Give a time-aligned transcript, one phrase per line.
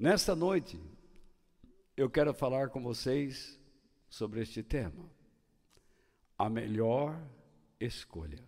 [0.00, 0.80] Nesta noite,
[1.96, 3.58] eu quero falar com vocês
[4.08, 5.10] sobre este tema:
[6.38, 7.20] a melhor
[7.80, 8.38] escolha.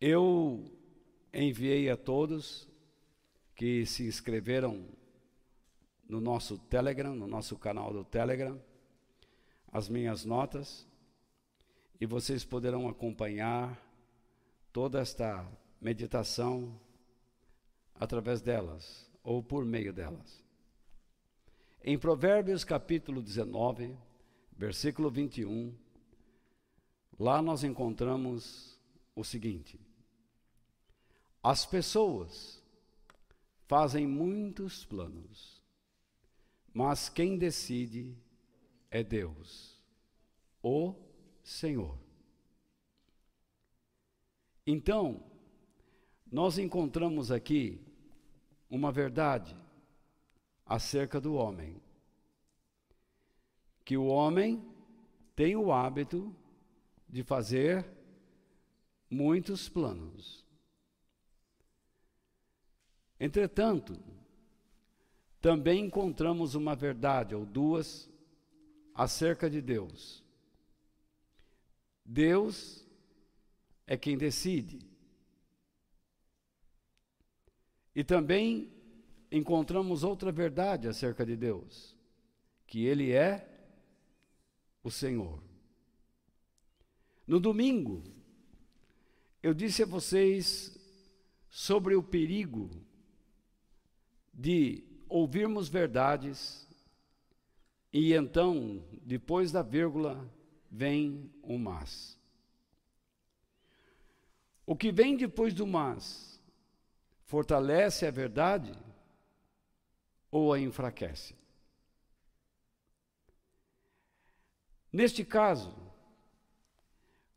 [0.00, 0.70] Eu
[1.34, 2.68] enviei a todos
[3.56, 4.86] que se inscreveram
[6.08, 8.62] no nosso Telegram, no nosso canal do Telegram,
[9.72, 10.86] as minhas notas,
[12.00, 13.84] e vocês poderão acompanhar
[14.72, 15.44] toda esta
[15.80, 16.78] meditação
[18.02, 20.42] através delas ou por meio delas.
[21.84, 23.96] Em Provérbios capítulo 19,
[24.56, 25.72] versículo 21,
[27.16, 28.76] lá nós encontramos
[29.14, 29.78] o seguinte:
[31.40, 32.60] As pessoas
[33.68, 35.62] fazem muitos planos,
[36.74, 38.16] mas quem decide
[38.90, 39.80] é Deus,
[40.60, 40.94] o
[41.44, 41.96] Senhor.
[44.66, 45.22] Então,
[46.30, 47.91] nós encontramos aqui
[48.72, 49.54] uma verdade
[50.64, 51.78] acerca do homem.
[53.84, 54.64] Que o homem
[55.36, 56.34] tem o hábito
[57.06, 57.86] de fazer
[59.10, 60.42] muitos planos.
[63.20, 64.02] Entretanto,
[65.38, 68.08] também encontramos uma verdade ou duas
[68.94, 70.24] acerca de Deus.
[72.02, 72.86] Deus
[73.86, 74.91] é quem decide.
[77.94, 78.72] E também
[79.30, 81.96] encontramos outra verdade acerca de Deus,
[82.66, 83.48] que Ele é
[84.82, 85.42] o Senhor.
[87.26, 88.02] No domingo,
[89.42, 90.78] eu disse a vocês
[91.48, 92.70] sobre o perigo
[94.32, 96.66] de ouvirmos verdades
[97.92, 100.26] e então, depois da vírgula,
[100.70, 102.18] vem o mas.
[104.64, 106.31] O que vem depois do mas
[107.32, 108.74] fortalece a verdade
[110.30, 111.34] ou a enfraquece?
[114.92, 115.74] Neste caso,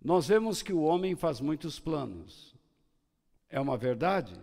[0.04, 2.54] nós vemos que o homem faz muitos planos.
[3.50, 4.38] É uma verdade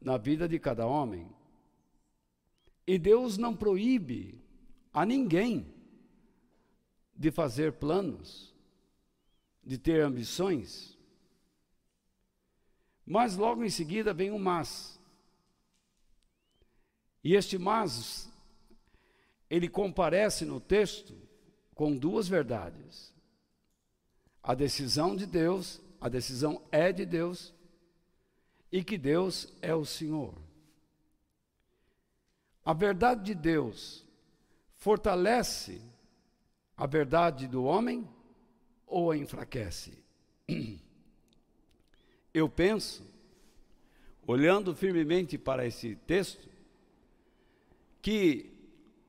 [0.00, 1.30] na vida de cada homem.
[2.86, 4.42] E Deus não proíbe
[4.94, 5.74] a ninguém
[7.14, 8.54] de fazer planos,
[9.62, 10.95] de ter ambições.
[13.06, 14.98] Mas logo em seguida vem o mas.
[17.22, 18.28] E este mas,
[19.48, 21.16] ele comparece no texto
[21.74, 23.14] com duas verdades.
[24.42, 27.54] A decisão de Deus, a decisão é de Deus,
[28.70, 30.34] e que Deus é o Senhor.
[32.64, 34.04] A verdade de Deus
[34.74, 35.80] fortalece
[36.76, 38.08] a verdade do homem
[38.86, 40.04] ou a enfraquece?
[42.36, 43.02] Eu penso,
[44.26, 46.46] olhando firmemente para esse texto,
[48.02, 48.52] que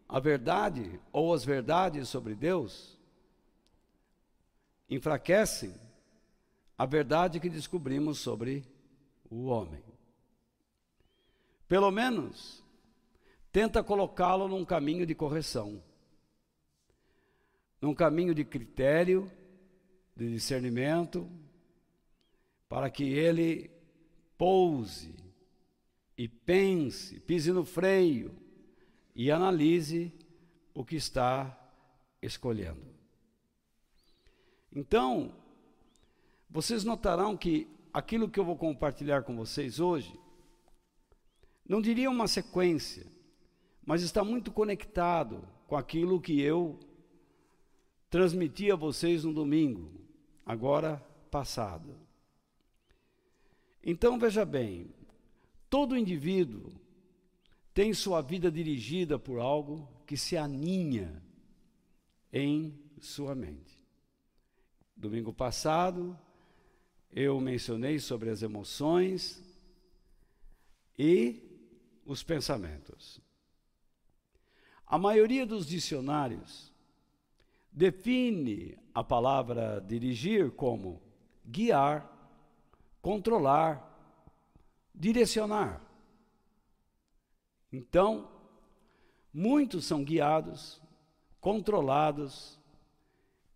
[0.08, 2.98] a verdade ou as verdades sobre Deus
[4.90, 5.76] enfraquecem
[6.78, 8.64] a verdade que descobrimos sobre
[9.30, 9.84] o homem.
[11.68, 12.64] Pelo menos,
[13.52, 15.84] tenta colocá-lo num caminho de correção,
[17.82, 19.30] num caminho de critério,
[20.16, 21.30] de discernimento,
[22.68, 23.72] para que ele
[24.38, 25.16] pouse
[26.18, 28.36] e pense, pise no freio
[29.16, 30.12] e analise
[30.74, 31.58] o que está
[32.22, 32.86] escolhendo.
[34.72, 35.34] Então,
[36.50, 40.14] vocês notarão que aquilo que eu vou compartilhar com vocês hoje,
[41.68, 43.06] não diria uma sequência,
[43.84, 46.80] mas está muito conectado com aquilo que eu
[48.10, 49.92] transmiti a vocês no domingo,
[50.46, 50.98] agora
[51.32, 52.07] passado.
[53.84, 54.90] Então veja bem,
[55.70, 56.72] todo indivíduo
[57.74, 61.22] tem sua vida dirigida por algo que se aninha
[62.32, 63.78] em sua mente.
[64.96, 66.18] Domingo passado,
[67.12, 69.44] eu mencionei sobre as emoções
[70.98, 71.44] e
[72.06, 73.22] os pensamentos.
[74.86, 76.74] A maioria dos dicionários
[77.72, 81.02] define a palavra dirigir como
[81.46, 82.17] guiar,
[83.08, 83.90] controlar,
[84.94, 85.82] direcionar.
[87.72, 88.30] Então,
[89.34, 90.82] muitos são guiados,
[91.40, 92.60] controlados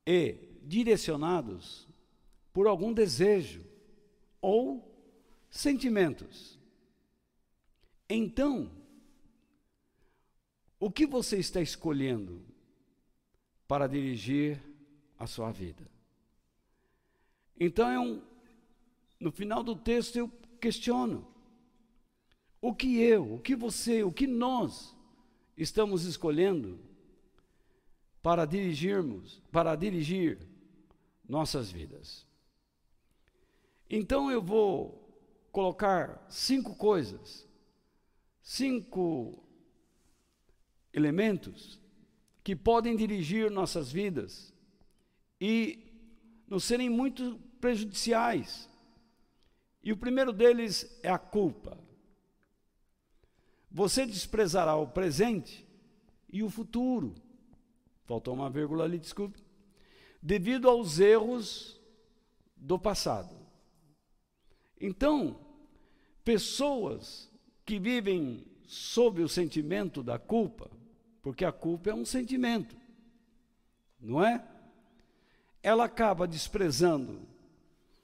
[0.07, 1.85] e direcionados
[2.53, 3.61] por algum desejo
[4.41, 4.89] ou
[5.49, 6.57] sentimentos.
[8.07, 8.71] Então,
[10.79, 12.41] o que você está escolhendo
[13.67, 14.63] para dirigir
[15.19, 15.85] a sua vida?
[17.59, 18.30] Então, é um,
[19.21, 20.27] no final do texto eu
[20.59, 21.27] questiono:
[22.59, 24.95] o que eu, o que você, o que nós
[25.55, 26.79] estamos escolhendo
[28.21, 30.39] para dirigirmos, para dirigir
[31.27, 32.25] nossas vidas.
[33.89, 34.97] Então eu vou
[35.51, 37.47] colocar cinco coisas,
[38.41, 39.43] cinco
[40.93, 41.79] elementos
[42.43, 44.51] que podem dirigir nossas vidas
[45.39, 45.91] e
[46.47, 48.70] nos serem muito prejudiciais.
[49.83, 51.77] E o primeiro deles é a culpa.
[53.69, 55.65] Você desprezará o presente
[56.31, 57.15] e o futuro.
[58.05, 59.41] Faltou uma vírgula ali, desculpe.
[60.21, 61.79] Devido aos erros
[62.55, 63.35] do passado.
[64.79, 65.39] Então,
[66.23, 67.31] pessoas
[67.65, 70.69] que vivem sob o sentimento da culpa,
[71.21, 72.75] porque a culpa é um sentimento,
[73.99, 74.45] não é?
[75.61, 77.30] Ela acaba desprezando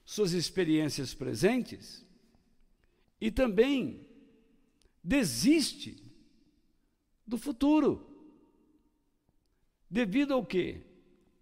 [0.08, 2.02] suas experiências presentes
[3.20, 4.08] e também
[5.04, 6.02] desiste
[7.26, 8.08] do futuro.
[9.90, 10.80] Devido ao quê?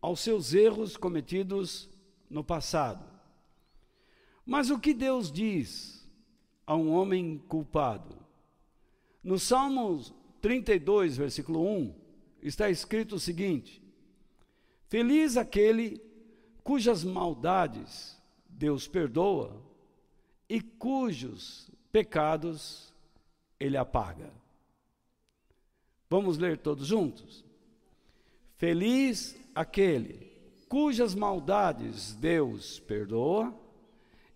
[0.00, 1.88] Aos seus erros cometidos
[2.28, 3.08] no passado.
[4.44, 6.04] Mas o que Deus diz
[6.66, 8.18] a um homem culpado?
[9.22, 10.12] No Salmos
[10.42, 11.94] 32, versículo 1,
[12.42, 13.80] está escrito o seguinte:
[14.88, 16.02] Feliz aquele
[16.64, 18.15] cujas maldades
[18.56, 19.62] Deus perdoa
[20.48, 22.92] e cujos pecados
[23.60, 24.32] ele apaga.
[26.08, 27.44] Vamos ler todos juntos?
[28.56, 30.32] Feliz aquele
[30.68, 33.54] cujas maldades Deus perdoa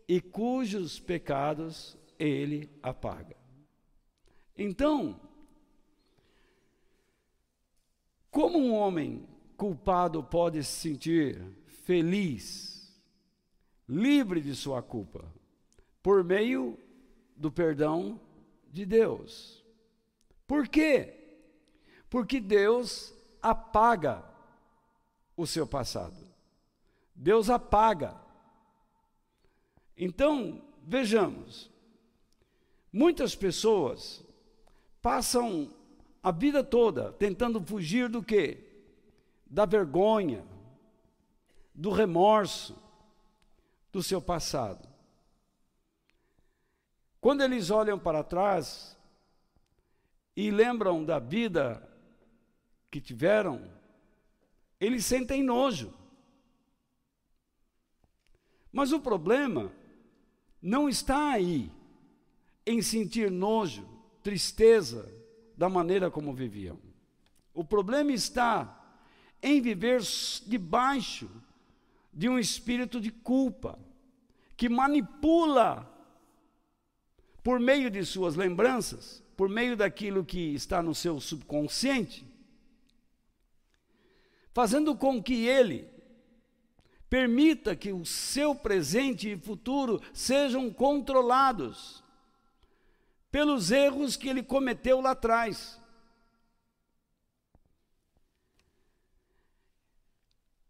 [0.07, 3.37] e cujos pecados ele apaga.
[4.57, 5.19] Então,
[8.31, 9.27] como um homem
[9.57, 12.80] culpado pode se sentir feliz,
[13.91, 15.25] livre de sua culpa,
[16.01, 16.79] por meio
[17.37, 18.21] do perdão
[18.73, 19.65] de Deus?
[20.47, 21.13] Por quê?
[22.09, 24.25] Porque Deus apaga
[25.37, 26.17] o seu passado.
[27.15, 28.15] Deus apaga.
[29.97, 31.69] Então, vejamos,
[32.93, 34.25] muitas pessoas
[35.03, 35.69] passam
[36.23, 38.65] a vida toda tentando fugir do quê?
[39.47, 40.45] Da vergonha,
[41.75, 42.77] do remorso,
[43.93, 44.89] do seu passado.
[47.21, 48.97] Quando eles olham para trás
[50.35, 51.87] e lembram da vida
[52.91, 53.71] que tiveram,
[54.81, 55.93] eles sentem nojo.
[58.73, 59.73] Mas o problema
[60.63, 61.71] não está aí
[62.65, 63.87] em sentir nojo,
[64.23, 65.13] tristeza
[65.57, 66.79] da maneira como viviam.
[67.53, 68.77] O problema está
[69.43, 70.01] em viver
[70.47, 71.29] debaixo
[72.13, 73.79] de um espírito de culpa
[74.57, 75.89] que manipula
[77.43, 82.27] por meio de suas lembranças, por meio daquilo que está no seu subconsciente,
[84.53, 85.89] fazendo com que ele
[87.09, 92.05] permita que o seu presente e futuro sejam controlados
[93.31, 95.80] pelos erros que ele cometeu lá atrás.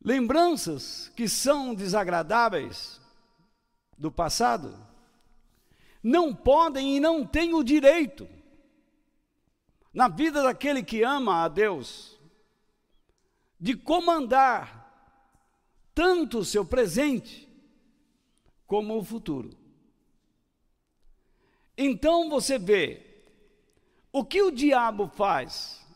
[0.02, 3.00] Lembranças que são desagradáveis
[3.98, 4.74] do passado
[6.02, 8.26] não podem e não têm o direito,
[9.92, 12.18] na vida daquele que ama a Deus,
[13.58, 14.80] de comandar
[15.94, 17.46] tanto o seu presente
[18.66, 19.50] como o futuro.
[21.76, 23.24] Então você vê
[24.10, 25.86] o que o diabo faz.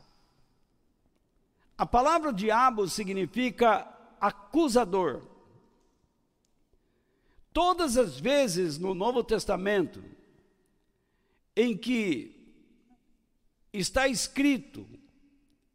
[1.79, 5.23] A palavra diabo significa acusador.
[7.53, 10.03] Todas as vezes no Novo Testamento
[11.57, 12.35] em que
[13.73, 14.87] está escrito,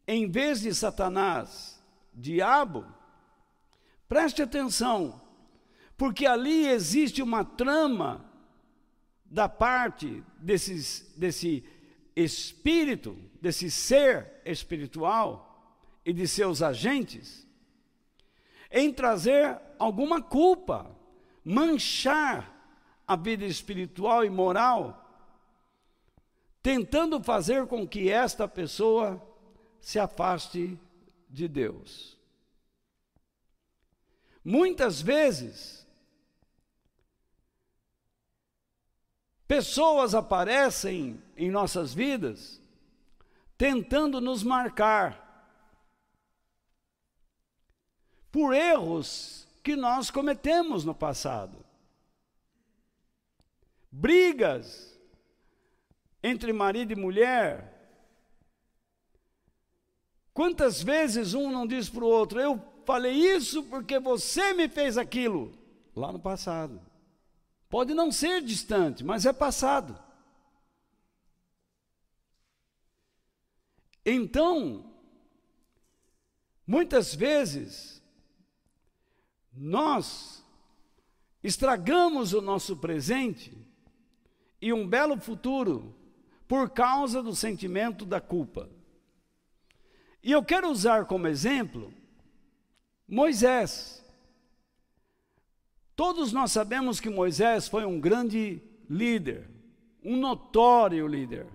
[0.08, 1.82] em vez de Satanás,
[2.14, 2.86] diabo,
[4.08, 5.22] preste atenção,
[5.96, 8.26] porque ali existe uma trama
[9.26, 11.64] da parte desses, desse
[12.16, 17.48] espírito, desse ser espiritual e de seus agentes,
[18.72, 20.90] em trazer alguma culpa,
[21.44, 22.56] manchar
[23.08, 25.06] a vida espiritual e moral,
[26.62, 29.22] tentando fazer com que esta pessoa
[29.80, 30.80] se afaste
[31.30, 32.18] de Deus.
[34.44, 35.88] Muitas vezes,
[39.48, 42.62] pessoas aparecem em nossas vidas
[43.60, 45.29] tentando nos marcar
[48.32, 51.58] por erros que nós cometemos no passado.
[53.92, 55.00] Brigas
[56.22, 57.76] entre marido e mulher.
[60.34, 64.98] Quantas vezes um não diz para o outro: Eu falei isso porque você me fez
[64.98, 65.58] aquilo?
[65.96, 66.80] Lá no passado.
[67.70, 69.98] Pode não ser distante, mas é passado.
[74.06, 74.92] Então,
[76.66, 77.99] muitas vezes,
[79.62, 80.42] nós
[81.44, 83.52] estragamos o nosso presente
[84.62, 85.94] e um belo futuro
[86.48, 88.70] por causa do sentimento da culpa.
[90.24, 91.94] E eu quero usar como exemplo
[93.06, 94.02] Moisés.
[95.94, 99.50] Todos nós sabemos que Moisés foi um grande líder,
[100.02, 101.48] um notório líder,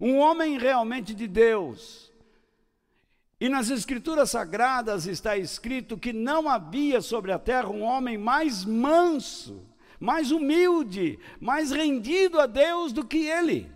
[0.00, 2.12] um homem realmente de Deus.
[3.44, 8.64] E nas Escrituras Sagradas está escrito que não havia sobre a terra um homem mais
[8.64, 9.68] manso,
[10.00, 13.70] mais humilde, mais rendido a Deus do que ele.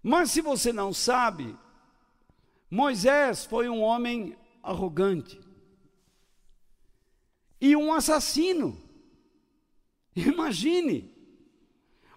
[0.00, 1.58] Mas se você não sabe,
[2.70, 5.40] Moisés foi um homem arrogante
[7.60, 8.80] e um assassino.
[10.14, 11.12] Imagine,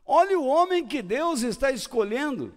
[0.06, 2.54] olhe o homem que Deus está escolhendo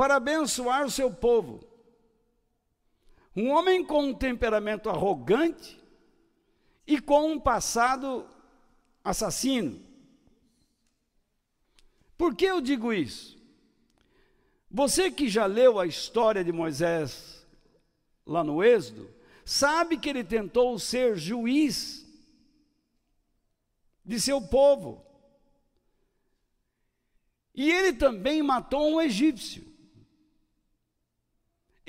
[0.00, 1.60] para abençoar o seu povo.
[3.36, 5.78] Um homem com um temperamento arrogante
[6.86, 8.26] e com um passado
[9.04, 9.78] assassino.
[12.16, 13.38] Por que eu digo isso?
[14.70, 17.46] Você que já leu a história de Moisés
[18.24, 19.14] lá no Êxodo,
[19.44, 22.06] sabe que ele tentou ser juiz
[24.02, 25.04] de seu povo.
[27.54, 29.69] E ele também matou um egípcio.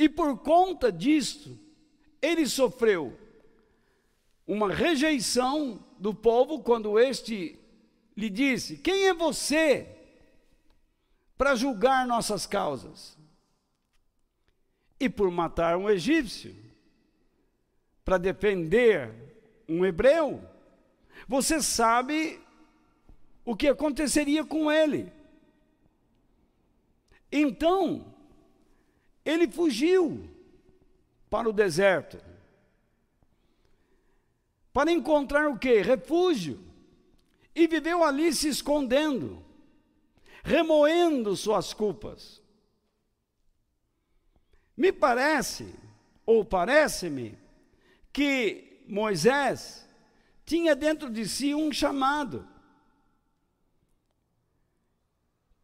[0.01, 1.59] E por conta disto,
[2.19, 3.15] ele sofreu
[4.47, 7.59] uma rejeição do povo quando este
[8.17, 9.95] lhe disse: Quem é você
[11.37, 13.15] para julgar nossas causas.
[14.99, 16.55] E por matar um egípcio,
[18.03, 19.13] para defender
[19.69, 20.43] um hebreu,
[21.27, 22.41] você sabe
[23.45, 25.13] o que aconteceria com ele.
[27.31, 28.11] Então,
[29.23, 30.29] ele fugiu
[31.29, 32.17] para o deserto.
[34.73, 35.81] Para encontrar o que?
[35.81, 36.59] Refúgio.
[37.53, 39.43] E viveu ali se escondendo
[40.43, 42.41] remoendo suas culpas.
[44.75, 45.75] Me parece,
[46.25, 47.37] ou parece-me,
[48.11, 49.87] que Moisés
[50.45, 52.47] tinha dentro de si um chamado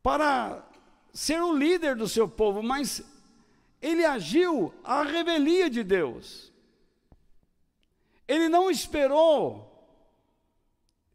[0.04, 0.64] para
[1.12, 3.04] ser o líder do seu povo, mas
[3.82, 6.52] ele agiu à revelia de Deus.
[8.28, 9.68] Ele não esperou,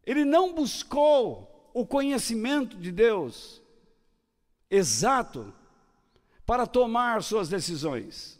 [0.05, 3.61] ele não buscou o conhecimento de Deus
[4.69, 5.53] exato
[6.45, 8.39] para tomar suas decisões.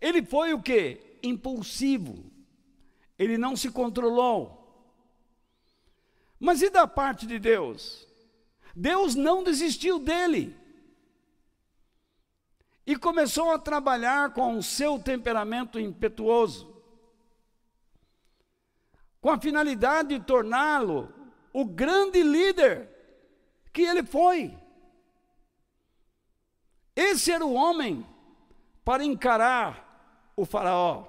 [0.00, 1.18] Ele foi o que?
[1.22, 2.30] Impulsivo.
[3.18, 4.58] Ele não se controlou.
[6.38, 8.06] Mas e da parte de Deus?
[8.76, 10.56] Deus não desistiu dele.
[12.88, 16.74] E começou a trabalhar com o seu temperamento impetuoso,
[19.20, 21.12] com a finalidade de torná-lo
[21.52, 22.88] o grande líder
[23.74, 24.58] que ele foi.
[26.96, 28.06] Esse era o homem
[28.82, 31.08] para encarar o Faraó.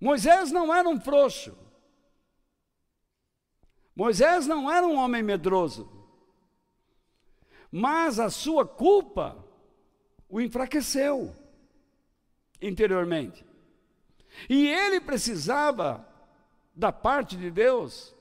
[0.00, 1.56] Moisés não era um frouxo.
[3.94, 5.88] Moisés não era um homem medroso.
[7.70, 9.41] Mas a sua culpa
[10.32, 11.36] o enfraqueceu
[12.60, 13.44] interiormente.
[14.48, 16.08] E ele precisava
[16.74, 18.16] da parte de Deus,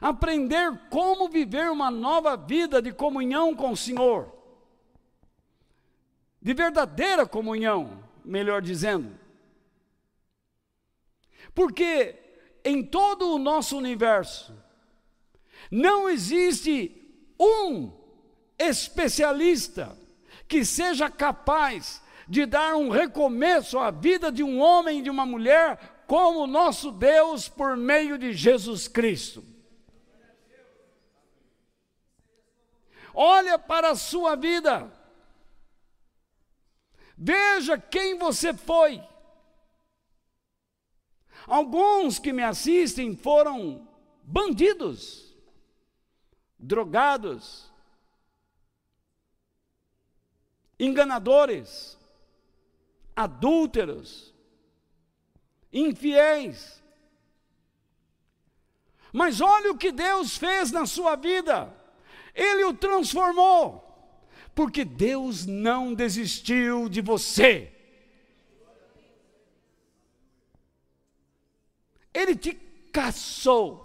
[0.00, 4.32] aprender como viver uma nova vida de comunhão com o Senhor,
[6.40, 9.14] de verdadeira comunhão, melhor dizendo.
[11.54, 12.18] Porque
[12.64, 14.56] em todo o nosso universo
[15.70, 16.98] não existe
[17.38, 17.92] um
[18.58, 20.00] especialista
[20.52, 25.24] que seja capaz de dar um recomeço à vida de um homem e de uma
[25.24, 29.42] mulher como nosso Deus por meio de Jesus Cristo.
[33.14, 34.92] Olha para a sua vida.
[37.16, 39.02] Veja quem você foi.
[41.46, 43.88] Alguns que me assistem foram
[44.22, 45.34] bandidos,
[46.58, 47.71] drogados,
[50.84, 51.98] enganadores,
[53.14, 54.34] adúlteros,
[55.72, 56.82] infiéis,
[59.12, 61.70] Mas olha o que Deus fez na sua vida.
[62.34, 63.82] Ele o transformou.
[64.54, 67.70] Porque Deus não desistiu de você.
[72.14, 72.54] Ele te
[72.90, 73.82] caçou.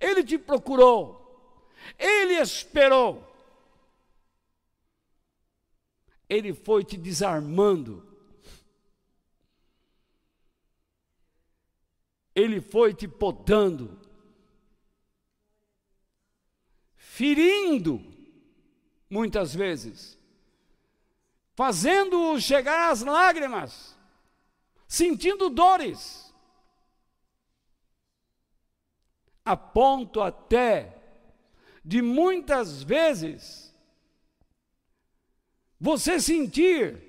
[0.00, 1.48] Ele te procurou.
[1.96, 3.29] Ele esperou.
[6.30, 8.06] Ele foi te desarmando.
[12.32, 14.00] Ele foi te podando.
[16.94, 18.00] Ferindo,
[19.10, 20.16] muitas vezes.
[21.56, 23.98] Fazendo-o chegar às lágrimas.
[24.86, 26.32] Sentindo dores.
[29.44, 30.96] A ponto até
[31.84, 33.69] de muitas vezes
[35.80, 37.02] você sentir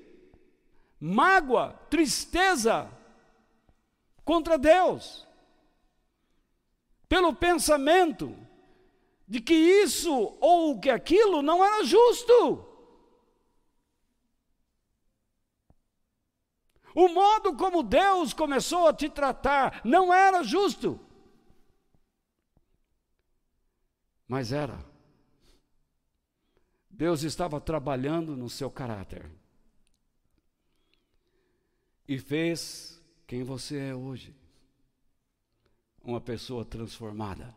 [0.99, 2.89] mágoa, tristeza
[4.23, 5.27] contra Deus,
[7.09, 8.33] pelo pensamento
[9.27, 12.67] de que isso ou que aquilo não era justo.
[16.93, 20.99] O modo como Deus começou a te tratar não era justo.
[24.27, 24.90] Mas era.
[27.01, 29.27] Deus estava trabalhando no seu caráter
[32.07, 34.35] e fez quem você é hoje
[36.03, 37.55] uma pessoa transformada.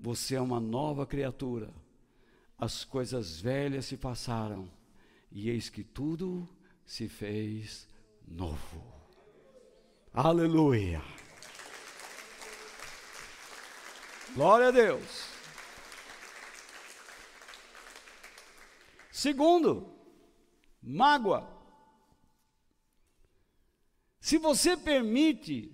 [0.00, 1.70] Você é uma nova criatura.
[2.56, 4.72] As coisas velhas se passaram
[5.30, 6.48] e eis que tudo
[6.86, 7.86] se fez
[8.26, 8.82] novo.
[10.10, 11.02] Aleluia.
[14.34, 15.37] Glória a Deus.
[19.18, 19.92] Segundo,
[20.80, 21.44] mágoa.
[24.20, 25.72] Se você permite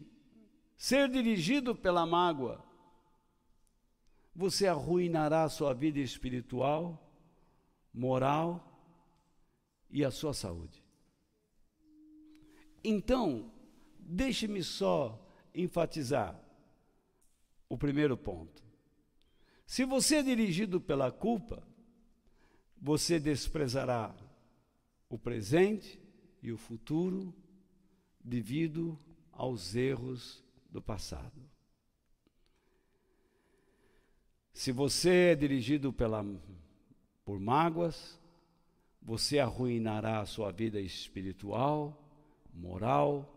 [0.78, 2.64] ser dirigido pela mágoa,
[4.34, 7.14] você arruinará a sua vida espiritual,
[7.92, 8.80] moral
[9.90, 10.82] e a sua saúde.
[12.82, 13.52] Então,
[13.98, 15.22] deixe-me só
[15.54, 16.34] enfatizar
[17.68, 18.64] o primeiro ponto.
[19.66, 21.73] Se você é dirigido pela culpa,
[22.84, 24.14] você desprezará
[25.08, 25.98] o presente
[26.42, 27.34] e o futuro
[28.22, 28.98] devido
[29.32, 31.40] aos erros do passado.
[34.52, 36.22] Se você é dirigido pela,
[37.24, 38.20] por mágoas,
[39.00, 41.98] você arruinará a sua vida espiritual,
[42.52, 43.34] moral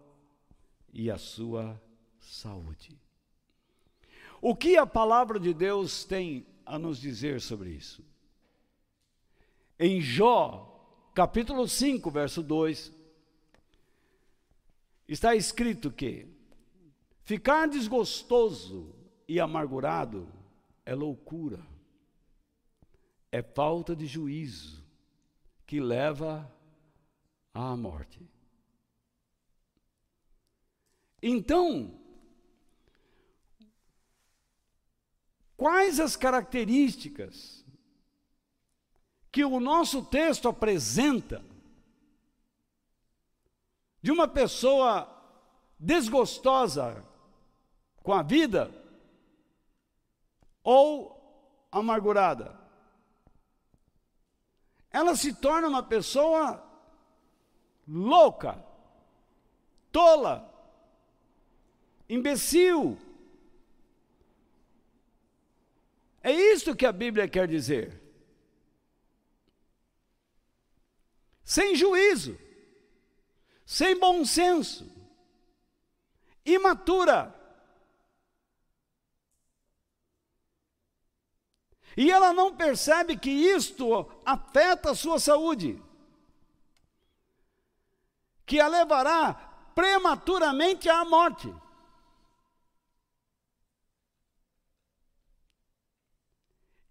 [0.91, 1.81] e a sua
[2.19, 2.99] saúde.
[4.41, 8.03] O que a palavra de Deus tem a nos dizer sobre isso?
[9.79, 12.91] Em Jó, capítulo 5, verso 2,
[15.07, 16.27] está escrito que
[17.23, 18.95] ficar desgostoso
[19.27, 20.27] e amargurado
[20.83, 21.63] é loucura,
[23.31, 24.83] é falta de juízo
[25.65, 26.51] que leva
[27.53, 28.27] à morte.
[31.21, 31.99] Então,
[35.55, 37.66] quais as características
[39.37, 41.45] que o nosso texto apresenta
[44.01, 45.07] de uma pessoa
[45.77, 47.05] desgostosa
[48.01, 48.71] com a vida
[50.63, 52.59] ou amargurada.
[54.89, 56.67] Ela se torna uma pessoa
[57.87, 58.65] louca,
[59.91, 60.51] tola,
[62.09, 62.97] imbecil.
[66.23, 68.06] É isso que a Bíblia quer dizer.
[71.47, 72.37] Sem juízo,
[73.65, 74.85] sem bom senso,
[76.45, 77.33] imatura.
[81.95, 85.81] E ela não percebe que isto afeta a sua saúde,
[88.45, 89.33] que a levará
[89.73, 91.49] prematuramente à morte.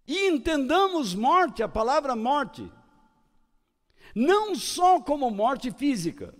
[0.07, 2.75] E entendamos morte, a palavra morte,
[4.19, 6.33] não só como morte física,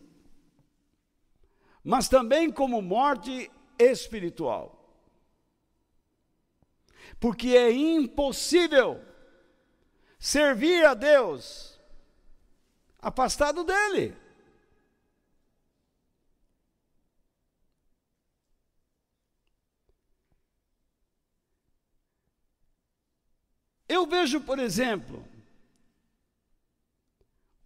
[1.84, 4.74] mas também como morte espiritual.
[7.20, 9.00] Porque é impossível
[10.18, 11.80] servir a Deus
[13.00, 14.18] afastado dele.
[23.88, 25.27] Eu vejo, por exemplo,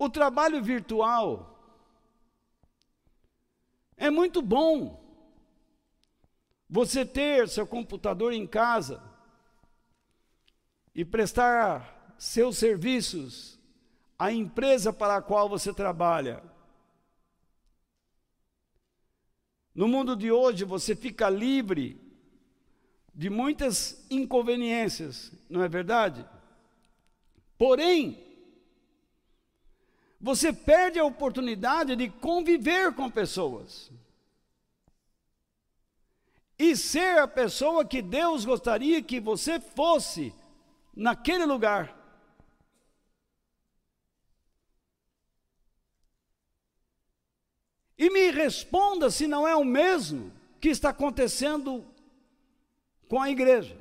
[0.03, 1.31] o trabalho virtual
[3.95, 4.99] é muito bom.
[6.67, 9.03] você ter seu computador em casa
[10.95, 13.59] e prestar seus serviços
[14.17, 16.41] à empresa para a qual você trabalha.
[19.75, 21.99] No mundo de hoje, você fica livre
[23.13, 26.25] de muitas inconveniências, não é verdade?
[27.57, 28.30] Porém,
[30.21, 33.91] você perde a oportunidade de conviver com pessoas
[36.59, 40.31] e ser a pessoa que Deus gostaria que você fosse
[40.95, 41.97] naquele lugar.
[47.97, 51.83] E me responda se não é o mesmo que está acontecendo
[53.07, 53.80] com a igreja.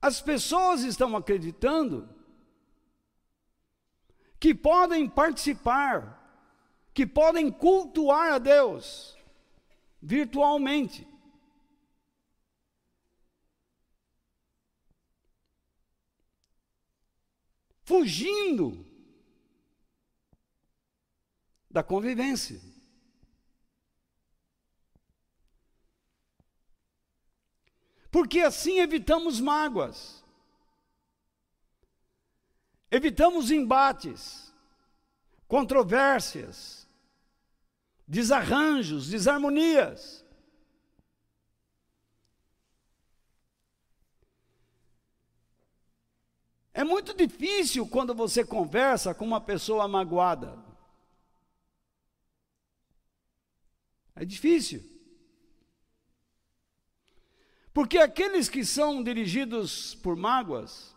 [0.00, 2.08] As pessoas estão acreditando
[4.38, 6.20] que podem participar
[6.92, 9.16] que podem cultuar a Deus
[10.02, 11.06] virtualmente.
[17.82, 18.86] Fugindo
[21.70, 22.69] da convivência.
[28.10, 30.24] Porque assim evitamos mágoas,
[32.90, 34.52] evitamos embates,
[35.46, 36.88] controvérsias,
[38.06, 40.24] desarranjos, desarmonias.
[46.72, 50.58] É muito difícil quando você conversa com uma pessoa magoada.
[54.16, 54.99] É difícil.
[57.72, 60.94] Porque aqueles que são dirigidos por mágoas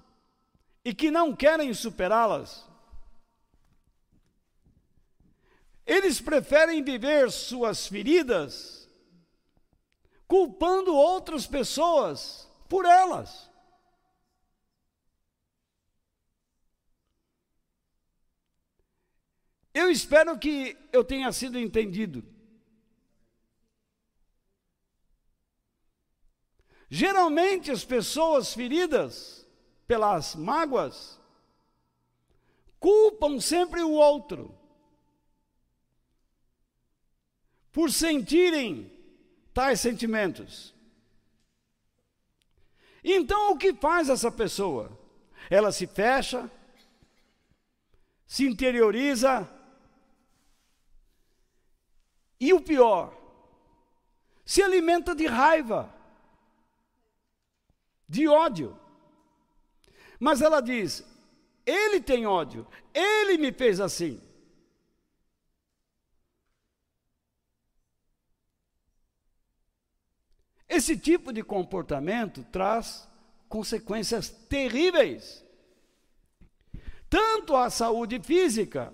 [0.83, 2.65] e que não querem superá-las,
[5.85, 8.89] Eles preferem viver suas feridas
[10.27, 13.51] culpando outras pessoas por elas.
[19.73, 22.23] Eu espero que eu tenha sido entendido.
[26.95, 29.47] Geralmente as pessoas feridas
[29.87, 31.19] pelas mágoas
[32.79, 34.55] culpam sempre o outro.
[37.73, 38.89] por sentirem
[39.51, 40.73] tais sentimentos.
[43.03, 44.97] Então, o que faz essa pessoa?
[45.49, 46.49] Ela se fecha,
[48.25, 49.49] se interioriza,
[52.39, 53.17] e o pior,
[54.45, 55.92] se alimenta de raiva,
[58.13, 58.77] de ódio.
[60.19, 61.03] Mas ela diz:
[61.65, 64.21] ele tem ódio, ele me fez assim.
[70.69, 73.07] Esse tipo de comportamento traz
[73.49, 75.45] consequências terríveis,
[77.09, 78.93] tanto à saúde física,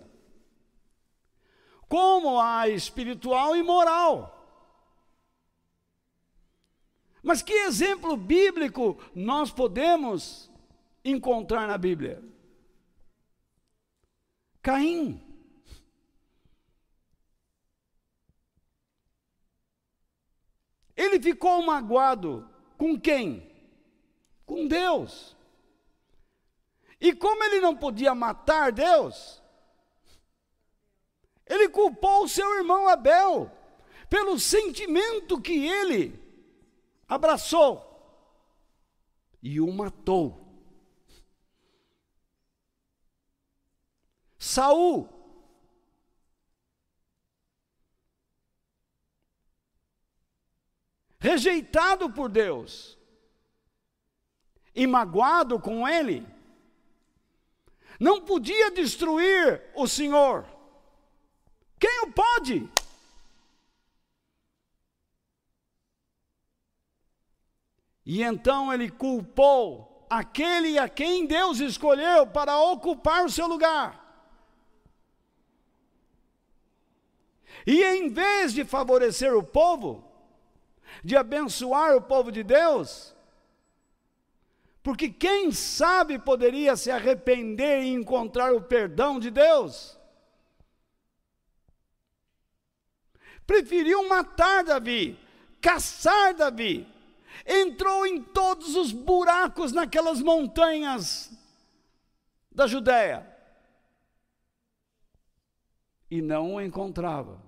[1.88, 4.39] como à espiritual e moral.
[7.30, 10.50] Mas que exemplo bíblico nós podemos
[11.06, 12.24] encontrar na Bíblia?
[14.64, 15.24] Caim.
[20.98, 23.48] Ele ficou magoado com quem?
[24.44, 25.38] Com Deus.
[27.00, 29.40] E como ele não podia matar Deus,
[31.46, 33.52] ele culpou o seu irmão Abel
[34.10, 36.28] pelo sentimento que ele
[37.10, 37.86] abraçou
[39.44, 40.48] e o matou.
[44.38, 45.20] Saul
[51.20, 52.98] rejeitado por Deus
[54.74, 56.26] e magoado com Ele,
[58.00, 60.46] não podia destruir o Senhor.
[61.78, 62.70] Quem o pode?
[68.12, 73.88] E então ele culpou aquele a quem Deus escolheu para ocupar o seu lugar.
[77.68, 80.04] E em vez de favorecer o povo,
[81.04, 83.16] de abençoar o povo de Deus,
[84.82, 90.00] porque quem sabe poderia se arrepender e encontrar o perdão de Deus.
[93.46, 95.16] Preferiu matar Davi,
[95.62, 96.92] caçar Davi,
[97.50, 101.32] entrou em todos os buracos naquelas montanhas
[102.52, 103.28] da Judéia
[106.12, 107.42] e não o encontrava.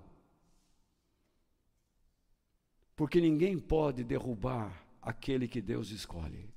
[2.96, 6.52] Porque ninguém pode derrubar aquele que Deus escolhe.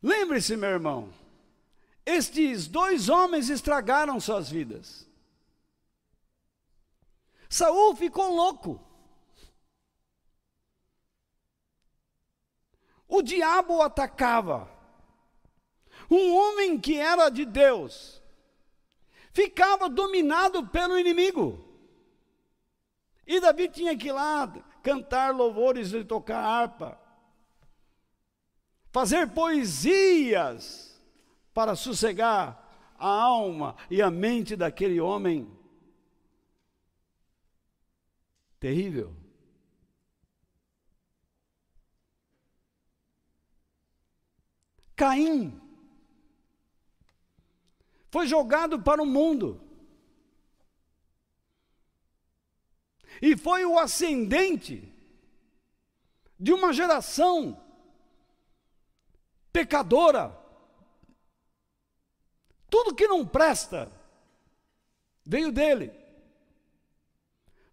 [0.00, 1.12] Lembre-se, meu irmão,
[2.06, 5.07] estes dois homens estragaram suas vidas.
[7.48, 8.80] Saul ficou louco.
[13.08, 14.70] O diabo atacava.
[16.10, 18.22] Um homem que era de Deus
[19.32, 21.64] ficava dominado pelo inimigo.
[23.26, 24.46] E Davi tinha que ir lá
[24.82, 26.98] cantar louvores e tocar harpa,
[28.90, 30.98] fazer poesias
[31.52, 35.57] para sossegar a alma e a mente daquele homem
[38.58, 39.14] terrível.
[44.96, 45.60] Caim
[48.10, 49.60] foi jogado para o mundo.
[53.20, 54.92] E foi o ascendente
[56.38, 57.60] de uma geração
[59.52, 60.36] pecadora.
[62.70, 63.90] Tudo que não presta
[65.24, 65.97] veio dele.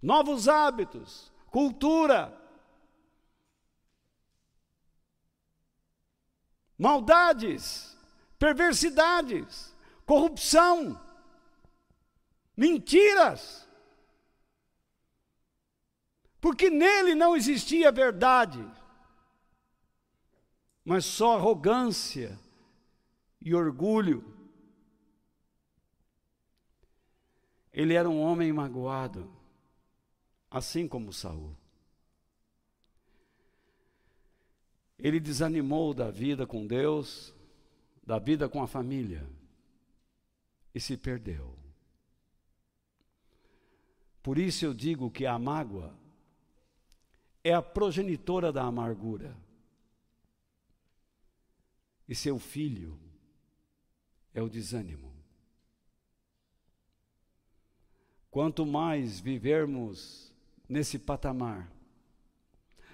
[0.01, 2.35] Novos hábitos, cultura,
[6.77, 7.97] maldades,
[8.37, 10.99] perversidades corrupção,
[12.55, 13.67] mentiras.
[16.39, 18.63] Porque nele não existia verdade,
[20.83, 22.39] mas só arrogância
[23.41, 24.33] e orgulho.
[27.73, 29.29] Ele era um homem magoado,
[30.55, 31.53] assim como Saul.
[34.97, 37.35] Ele desanimou da vida com Deus,
[38.01, 39.27] da vida com a família
[40.73, 41.53] e se perdeu.
[44.23, 45.93] Por isso eu digo que a mágoa
[47.43, 49.35] é a progenitora da amargura.
[52.07, 52.97] E seu filho
[54.33, 55.13] é o desânimo.
[58.31, 60.33] Quanto mais vivermos
[60.67, 61.71] nesse patamar,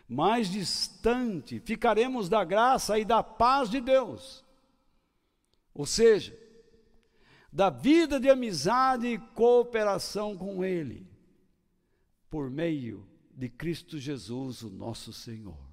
[0.07, 4.43] mais distante ficaremos da graça e da paz de Deus.
[5.73, 6.37] Ou seja,
[7.51, 11.09] da vida de amizade e cooperação com Ele,
[12.29, 15.71] por meio de Cristo Jesus, o nosso Senhor.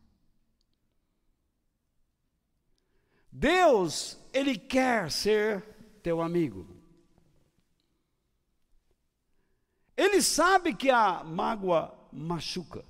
[3.31, 5.63] Deus, Ele quer ser
[6.03, 6.78] teu amigo.
[9.99, 12.85] Ele sabe que a mágoa machuca.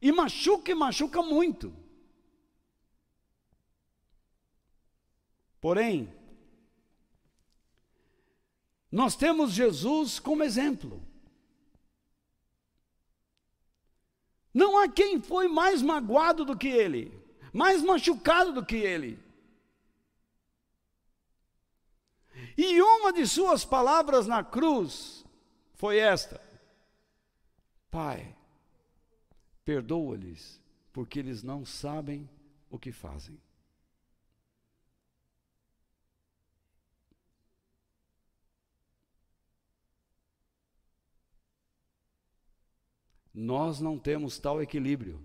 [0.00, 1.74] E machuca e machuca muito.
[5.60, 6.14] Porém,
[8.92, 11.04] nós temos Jesus como exemplo.
[14.52, 17.12] Não há quem foi mais magoado do que ele,
[17.52, 19.18] mais machucado do que ele.
[22.56, 25.23] E uma de suas palavras na cruz
[25.84, 26.40] foi esta:
[27.90, 28.34] Pai,
[29.66, 30.58] perdoa-lhes,
[30.94, 32.26] porque eles não sabem
[32.70, 33.38] o que fazem.
[43.36, 45.20] nós não temos tal equilíbrio,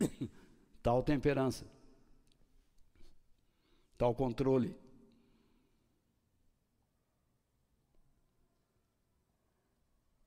[0.82, 1.70] tal temperança,
[3.96, 4.81] tal controle.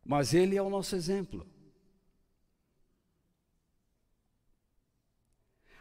[0.06, 1.48] Mas Ele é o nosso exemplo.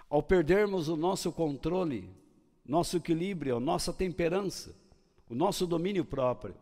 [0.08, 2.08] Ao perdermos o nosso controle,
[2.64, 4.74] nosso equilíbrio, nossa temperança,
[5.28, 6.56] o nosso domínio próprio,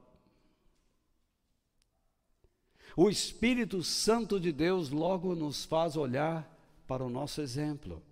[2.97, 6.49] o Espírito Santo de Deus logo nos faz olhar
[6.87, 8.03] para o nosso exemplo.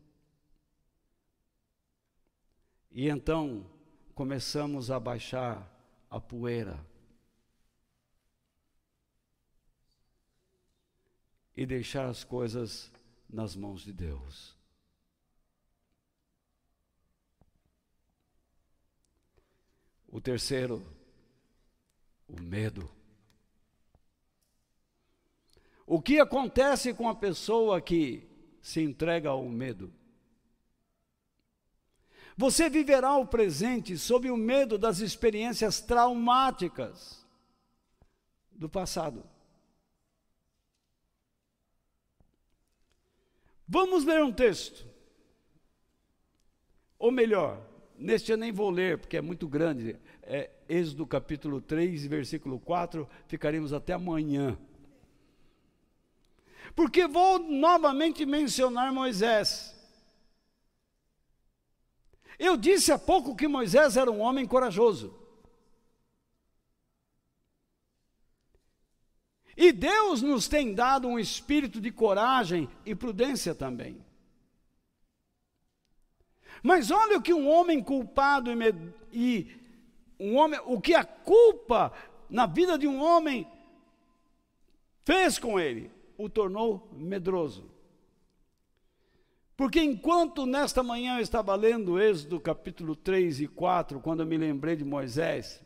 [2.90, 3.66] E então
[4.14, 5.68] começamos a baixar
[6.10, 6.89] a poeira.
[11.60, 12.90] E deixar as coisas
[13.28, 14.56] nas mãos de Deus.
[20.08, 20.82] O terceiro,
[22.26, 22.90] o medo.
[25.84, 28.26] O que acontece com a pessoa que
[28.62, 29.92] se entrega ao medo?
[32.38, 37.22] Você viverá o presente sob o medo das experiências traumáticas
[38.50, 39.22] do passado.
[43.72, 44.84] Vamos ler um texto.
[46.98, 47.64] Ou melhor,
[47.96, 49.96] neste eu nem vou ler, porque é muito grande.
[50.24, 54.58] É Êxodo capítulo 3, versículo 4, ficaremos até amanhã.
[56.74, 59.72] Porque vou novamente mencionar Moisés.
[62.40, 65.14] Eu disse há pouco que Moisés era um homem corajoso.
[69.60, 74.02] E Deus nos tem dado um espírito de coragem e prudência também.
[76.62, 78.56] Mas olha o que um homem culpado e,
[79.12, 79.60] e
[80.18, 81.92] um homem, o que a culpa
[82.30, 83.46] na vida de um homem
[85.04, 87.70] fez com ele, o tornou medroso.
[89.58, 94.38] Porque enquanto nesta manhã eu estava lendo Êxodo capítulo 3 e 4, quando eu me
[94.38, 95.62] lembrei de Moisés,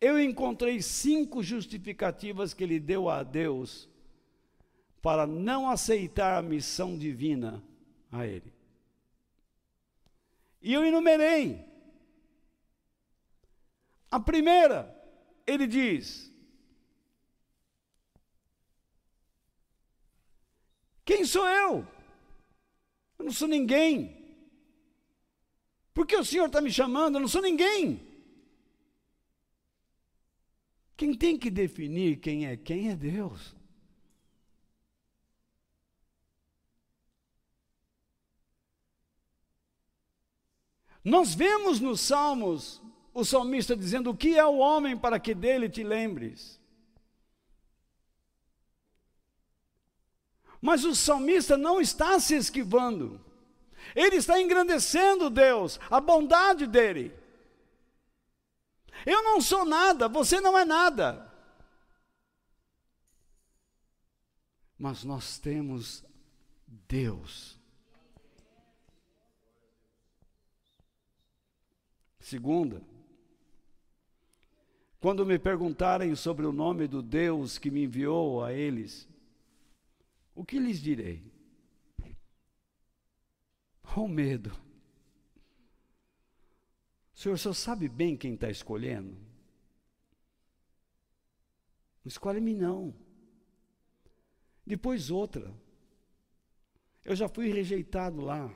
[0.00, 3.88] eu encontrei cinco justificativas que ele deu a Deus
[5.00, 7.62] para não aceitar a missão divina
[8.10, 8.52] a ele.
[10.60, 11.64] E eu enumerei.
[14.10, 14.94] A primeira,
[15.46, 16.32] ele diz:
[21.04, 21.86] Quem sou eu?
[23.18, 24.16] Eu não sou ninguém.
[25.94, 27.14] Por que o Senhor está me chamando?
[27.14, 28.05] Eu não sou ninguém.
[30.96, 33.54] Quem tem que definir quem é quem é Deus.
[41.04, 42.82] Nós vemos nos Salmos
[43.14, 46.60] o salmista dizendo: O que é o homem para que dele te lembres?
[50.60, 53.20] Mas o salmista não está se esquivando,
[53.94, 57.14] ele está engrandecendo Deus, a bondade dele.
[59.06, 61.32] Eu não sou nada, você não é nada.
[64.76, 66.04] Mas nós temos
[66.66, 67.56] Deus.
[72.18, 72.82] Segunda,
[74.98, 79.08] quando me perguntarem sobre o nome do Deus que me enviou a eles,
[80.34, 81.22] o que lhes direi?
[83.96, 84.65] O medo.
[87.16, 89.16] O senhor sabe bem quem está escolhendo?
[92.04, 92.94] Não escolhe-me não.
[94.66, 95.50] Depois outra.
[97.02, 98.54] Eu já fui rejeitado lá.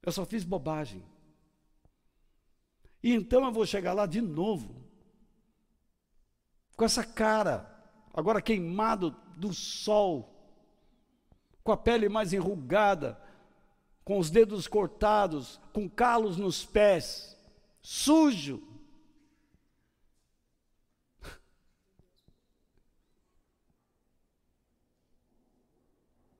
[0.00, 1.04] Eu só fiz bobagem.
[3.02, 4.80] E então eu vou chegar lá de novo.
[6.76, 7.68] Com essa cara,
[8.14, 10.32] agora queimado do sol,
[11.64, 13.20] com a pele mais enrugada,
[14.04, 17.36] com os dedos cortados, com calos nos pés,
[17.80, 18.62] sujo.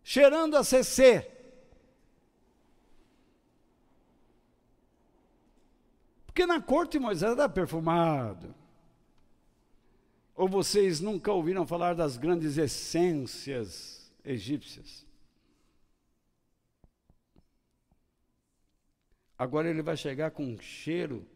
[0.03, 1.29] Cheirando a CC.
[6.27, 8.55] Porque na corte Moisés era perfumado.
[10.35, 15.07] Ou vocês nunca ouviram falar das grandes essências egípcias?
[19.43, 21.27] Agora ele vai chegar com um cheiro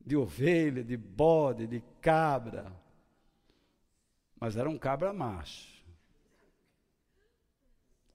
[0.00, 2.74] de ovelha, de bode, de cabra.
[4.40, 5.84] Mas era um cabra macho.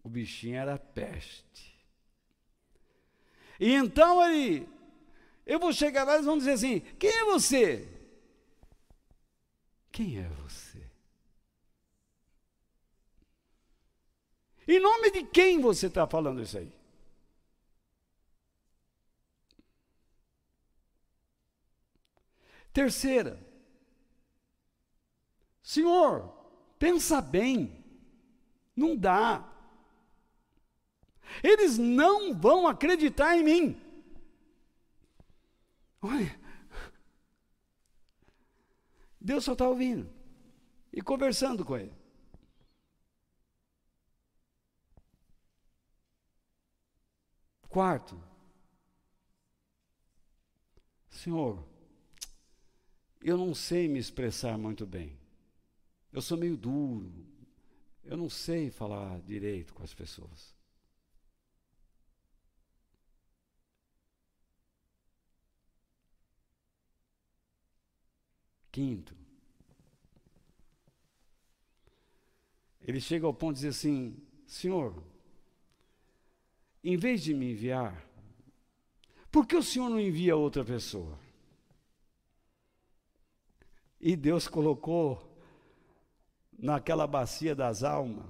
[0.04, 1.80] O bichinho era peste.
[3.60, 4.68] E então ele,
[5.46, 7.88] eu vou chegar lá e eles vão dizer assim: quem é você?
[9.92, 10.82] Quem é você?
[14.68, 16.83] Em nome de quem você está falando isso aí?
[22.74, 23.40] Terceira,
[25.62, 26.28] Senhor,
[26.80, 27.86] pensa bem,
[28.76, 29.48] não dá.
[31.44, 33.82] Eles não vão acreditar em mim.
[36.02, 36.38] Olha,
[39.22, 40.12] Deus só está ouvindo
[40.92, 41.94] e conversando com ele.
[47.70, 48.22] Quarto,
[51.10, 51.73] Senhor,
[53.24, 55.18] eu não sei me expressar muito bem.
[56.12, 57.12] Eu sou meio duro.
[58.04, 60.54] Eu não sei falar direito com as pessoas.
[68.72, 69.16] Quinto,
[72.82, 74.18] ele chega ao ponto de dizer assim:
[74.48, 75.04] Senhor,
[76.84, 78.04] em vez de me enviar,
[79.32, 81.23] por que o Senhor não envia outra pessoa?
[84.06, 85.34] E Deus colocou
[86.60, 88.26] naquela bacia das almas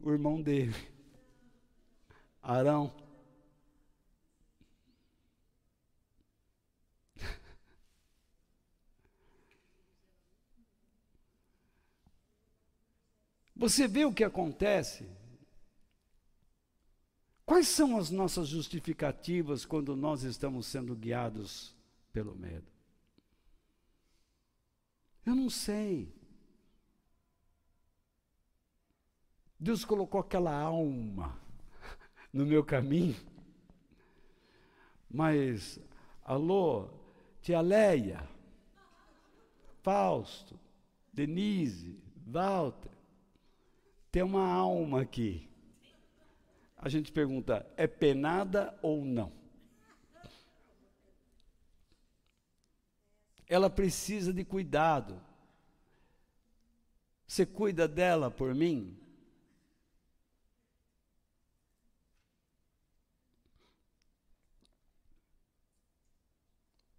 [0.00, 0.74] o irmão dele,
[2.42, 2.90] Arão.
[13.54, 15.06] Você vê o que acontece?
[17.44, 21.76] Quais são as nossas justificativas quando nós estamos sendo guiados
[22.10, 22.77] pelo medo?
[25.24, 26.12] Eu não sei.
[29.58, 31.36] Deus colocou aquela alma
[32.32, 33.16] no meu caminho.
[35.10, 35.80] Mas,
[36.24, 36.88] alô,
[37.40, 38.28] tia Leia,
[39.82, 40.58] Fausto,
[41.12, 42.90] Denise, Walter,
[44.12, 45.48] tem uma alma aqui.
[46.76, 49.37] A gente pergunta: é penada ou não?
[53.48, 55.20] Ela precisa de cuidado.
[57.26, 58.98] Você cuida dela por mim?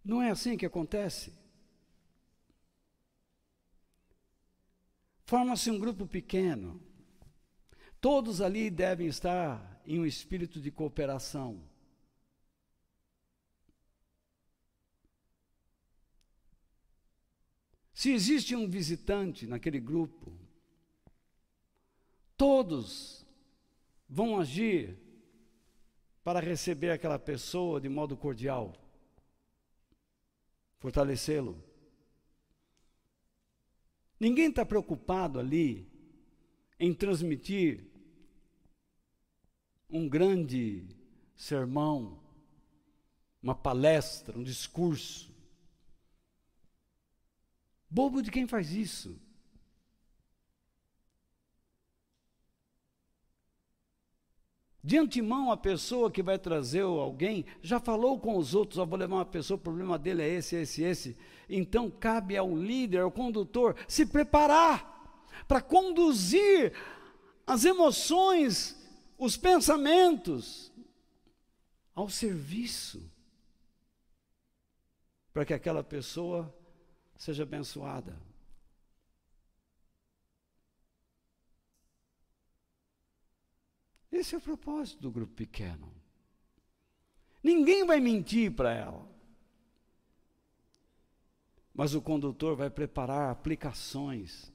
[0.04, 1.32] Não é assim que acontece?
[5.24, 6.82] Forma-se um grupo pequeno.
[8.00, 11.69] Todos ali devem estar em um espírito de cooperação.
[18.00, 20.32] Se existe um visitante naquele grupo,
[22.34, 23.26] todos
[24.08, 24.96] vão agir
[26.24, 28.74] para receber aquela pessoa de modo cordial,
[30.78, 31.62] fortalecê-lo.
[34.18, 35.86] Ninguém está preocupado ali
[36.78, 37.84] em transmitir
[39.90, 40.88] um grande
[41.36, 42.18] sermão,
[43.42, 45.29] uma palestra, um discurso.
[47.90, 49.18] Bobo de quem faz isso.
[54.82, 59.16] De antemão, a pessoa que vai trazer alguém já falou com os outros: vou levar
[59.16, 61.16] uma pessoa, o problema dele é esse, esse, esse.
[61.48, 64.88] Então, cabe ao líder, ao condutor, se preparar
[65.46, 66.72] para conduzir
[67.46, 68.76] as emoções
[69.18, 70.72] os pensamentos
[71.94, 73.02] ao serviço,
[75.32, 76.54] para que aquela pessoa
[77.20, 78.18] seja abençoada.
[84.10, 85.92] Esse é o propósito do grupo pequeno.
[87.42, 89.06] Ninguém vai mentir para ela.
[91.74, 94.50] Mas o condutor vai preparar aplicações.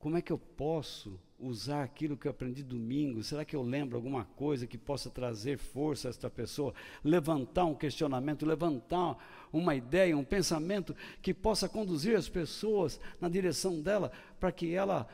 [0.00, 3.22] Como é que eu posso usar aquilo que eu aprendi domingo?
[3.22, 6.74] Será que eu lembro alguma coisa que possa trazer força a esta pessoa?
[7.04, 9.16] Levantar um questionamento, levantar
[9.52, 14.10] uma ideia, um pensamento que possa conduzir as pessoas na direção dela,
[14.40, 15.08] para que ela.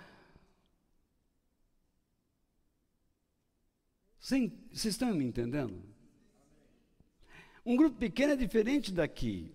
[4.18, 4.50] Vocês
[4.86, 5.82] estão me entendendo?
[7.66, 9.54] Um grupo pequeno é diferente daqui.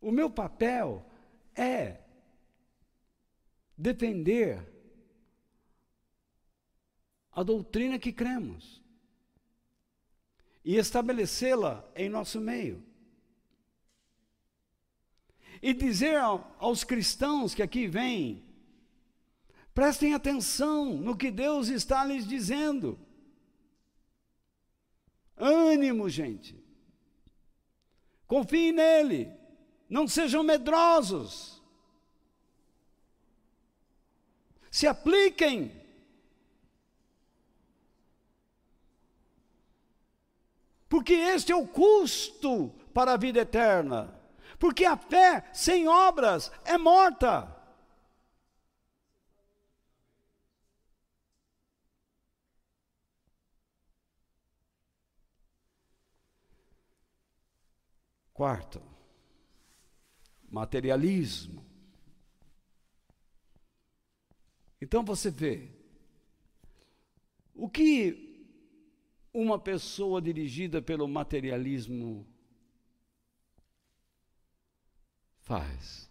[0.00, 1.06] O meu papel
[1.54, 2.00] é
[3.76, 4.73] defender
[7.34, 8.82] a doutrina que cremos
[10.64, 12.82] e estabelecê-la em nosso meio.
[15.60, 18.44] E dizer aos cristãos que aqui vêm,
[19.74, 22.98] prestem atenção no que Deus está lhes dizendo.
[25.36, 26.62] Ânimo, gente.
[28.26, 29.32] Confiem nele.
[29.88, 31.62] Não sejam medrosos.
[34.70, 35.83] Se apliquem
[40.94, 44.16] porque este é o custo para a vida eterna.
[44.60, 47.52] Porque a fé sem obras é morta.
[58.32, 58.80] Quarto,
[60.48, 61.66] materialismo.
[64.80, 65.72] Então você vê,
[67.52, 68.23] o que
[69.34, 72.24] uma pessoa dirigida pelo materialismo
[75.40, 76.08] faz.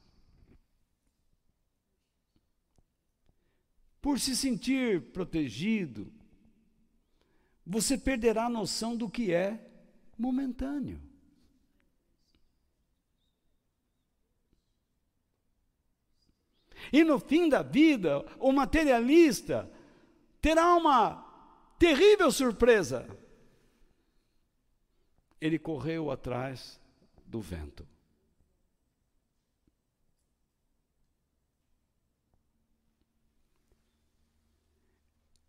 [4.01, 6.11] Por se sentir protegido,
[7.65, 9.65] você perderá a noção do que é
[10.17, 11.01] momentâneo.
[16.91, 19.71] E no fim da vida, o materialista
[20.41, 21.22] terá uma
[21.77, 23.07] terrível surpresa.
[25.39, 26.79] Ele correu atrás
[27.25, 27.87] do vento.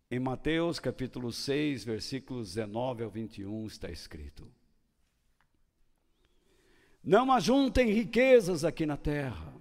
[0.09, 4.49] Em Mateus capítulo 6, versículos 19 ao 21 está escrito:
[7.03, 9.53] Não ajuntem riquezas aqui na terra.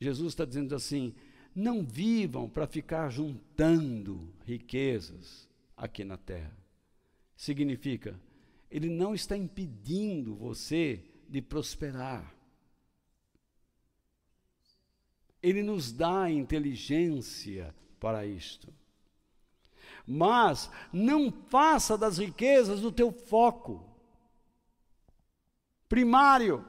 [0.00, 1.14] Jesus está dizendo assim:
[1.60, 6.56] não vivam para ficar juntando riquezas aqui na terra.
[7.36, 8.18] Significa,
[8.70, 12.34] ele não está impedindo você de prosperar.
[15.42, 18.72] Ele nos dá inteligência para isto.
[20.06, 23.90] Mas não faça das riquezas o teu foco
[25.90, 26.64] primário.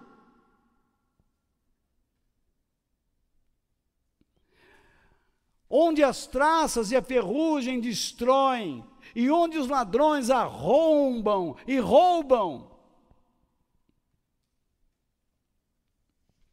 [5.73, 8.83] Onde as traças e a ferrugem destroem,
[9.15, 12.69] e onde os ladrões arrombam e roubam.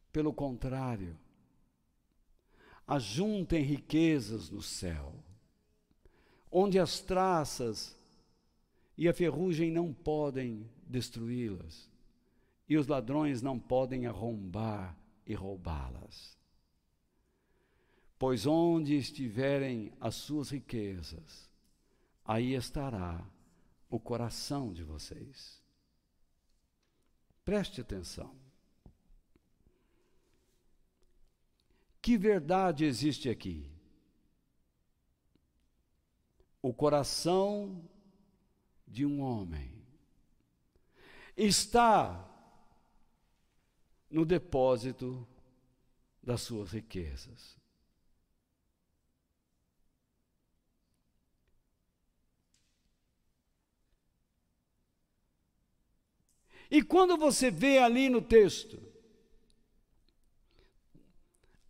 [0.09, 1.19] Pelo contrário,
[2.87, 5.13] ajuntem riquezas no céu,
[6.49, 7.99] onde as traças
[8.97, 11.91] e a ferrugem não podem destruí-las,
[12.69, 16.38] e os ladrões não podem arrombar e roubá-las.
[18.19, 21.49] Pois onde estiverem as suas riquezas,
[22.25, 23.25] aí estará
[23.89, 25.63] o coração de vocês.
[27.45, 28.35] Preste atenção.
[32.01, 33.71] Que verdade existe aqui?
[36.61, 37.81] O coração
[38.85, 39.81] de um homem
[41.37, 42.29] está
[44.09, 45.25] no depósito
[46.21, 47.58] das suas riquezas.
[56.69, 58.79] E quando você vê ali no texto,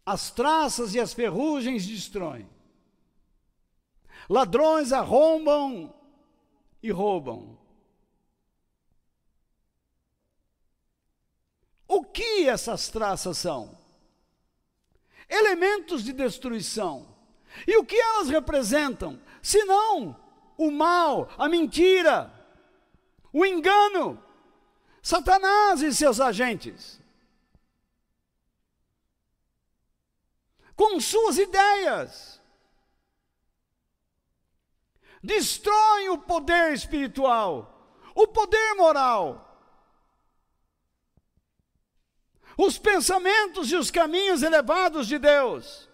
[0.06, 2.50] as traças e as ferrugens destroem,
[4.30, 5.94] ladrões arrombam
[6.82, 7.58] e roubam.
[11.88, 13.78] O que essas traças são?
[15.28, 17.16] Elementos de destruição.
[17.68, 19.20] E o que elas representam?
[19.42, 20.16] Senão
[20.58, 22.32] o mal, a mentira,
[23.32, 24.22] o engano,
[25.02, 27.00] Satanás e seus agentes.
[30.76, 32.40] Com suas ideias.
[35.22, 39.46] Destroem o poder espiritual, o poder moral.
[42.58, 45.90] Os pensamentos e os caminhos elevados de Deus.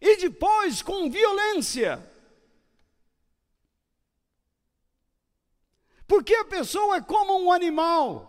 [0.00, 2.08] E depois, com violência,
[6.08, 8.26] Porque a pessoa é como um animal,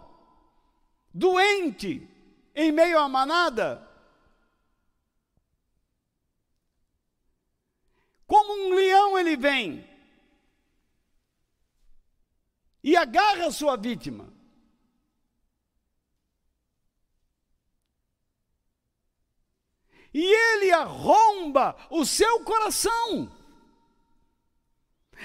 [1.13, 2.05] doente,
[2.53, 3.87] em meio à manada.
[8.27, 9.89] Como um leão ele vem
[12.83, 14.31] e agarra a sua vítima.
[20.13, 23.31] E ele arromba o seu coração.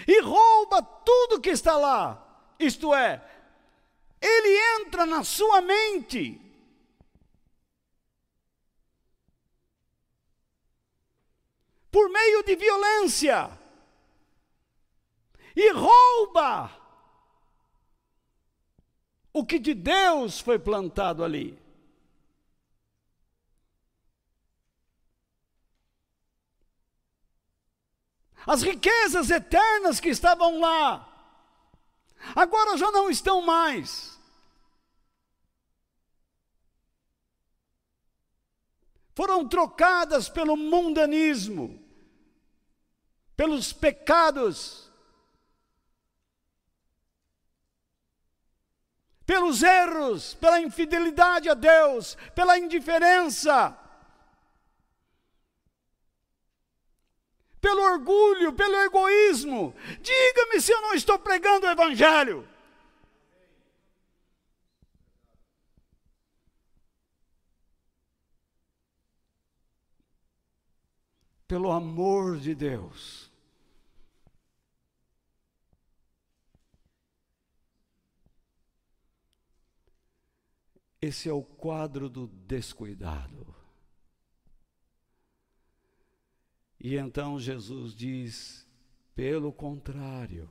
[0.07, 2.24] E rouba tudo que está lá.
[2.65, 3.23] Isto é,
[4.21, 6.41] ele entra na sua mente.
[11.91, 13.59] Por meio de violência.
[15.55, 16.71] E rouba
[19.33, 21.63] o que de Deus foi plantado ali.
[28.47, 31.14] As riquezas eternas que estavam lá
[32.35, 34.19] Agora já não estão mais.
[39.15, 41.81] Foram trocadas pelo mundanismo,
[43.37, 44.93] pelos pecados,
[49.25, 53.79] pelos erros, pela infidelidade a Deus, pela indiferença.
[57.65, 59.75] Pelo orgulho, pelo egoísmo.
[60.03, 62.47] Diga-me se eu não estou pregando o Evangelho.
[71.49, 73.33] Pelo amor de Deus.
[81.01, 83.64] Esse é o quadro do descuidado.
[86.85, 88.69] E então Jesus diz:
[89.15, 90.51] pelo contrário,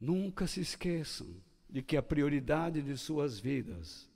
[0.00, 1.36] nunca se esqueçam
[1.68, 4.10] de que a prioridade de suas vidas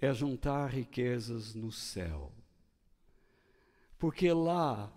[0.00, 2.32] é juntar riquezas no céu.
[3.98, 4.90] Porque lá,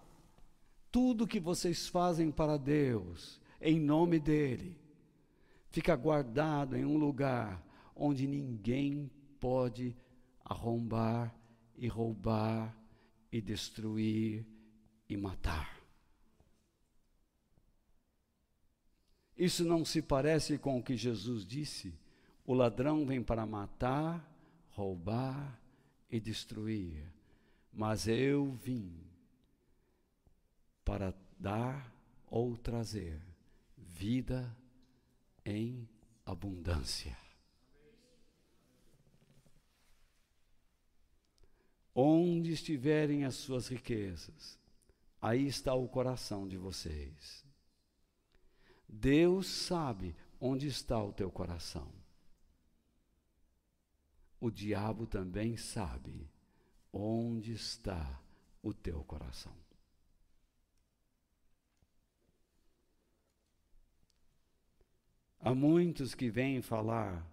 [0.89, 4.79] tudo que vocês fazem para Deus, em nome dEle,
[5.71, 7.61] fica guardado em um lugar
[7.93, 9.11] onde ninguém
[9.41, 9.93] pode
[10.45, 11.40] arrombar
[11.81, 12.77] e roubar
[13.31, 14.45] e destruir
[15.09, 15.81] e matar.
[19.35, 21.91] Isso não se parece com o que Jesus disse?
[22.45, 24.23] O ladrão vem para matar,
[24.69, 25.59] roubar
[26.07, 27.03] e destruir,
[27.73, 28.93] mas eu vim
[30.85, 31.91] para dar
[32.27, 33.19] ou trazer
[33.75, 34.55] vida
[35.43, 35.89] em
[36.23, 37.17] abundância.
[41.93, 44.57] Onde estiverem as suas riquezas,
[45.21, 47.45] aí está o coração de vocês.
[48.87, 51.91] Deus sabe onde está o teu coração.
[54.39, 56.29] O diabo também sabe
[56.91, 58.21] onde está
[58.63, 59.55] o teu coração.
[65.39, 67.25] Há muitos que vêm falar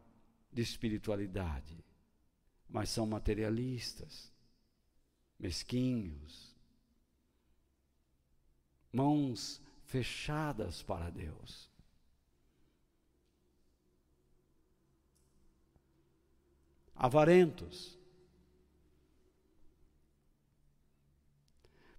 [0.53, 1.85] de espiritualidade,
[2.69, 4.33] mas são materialistas
[5.39, 6.55] mesquinhos,
[8.93, 11.71] mãos fechadas para Deus.
[16.95, 17.97] Avarentos,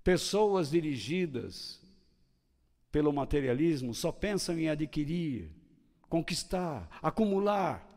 [0.03, 1.79] pessoas dirigidas
[2.91, 5.49] pelo materialismo só pensam em adquirir,
[6.09, 7.87] conquistar, acumular.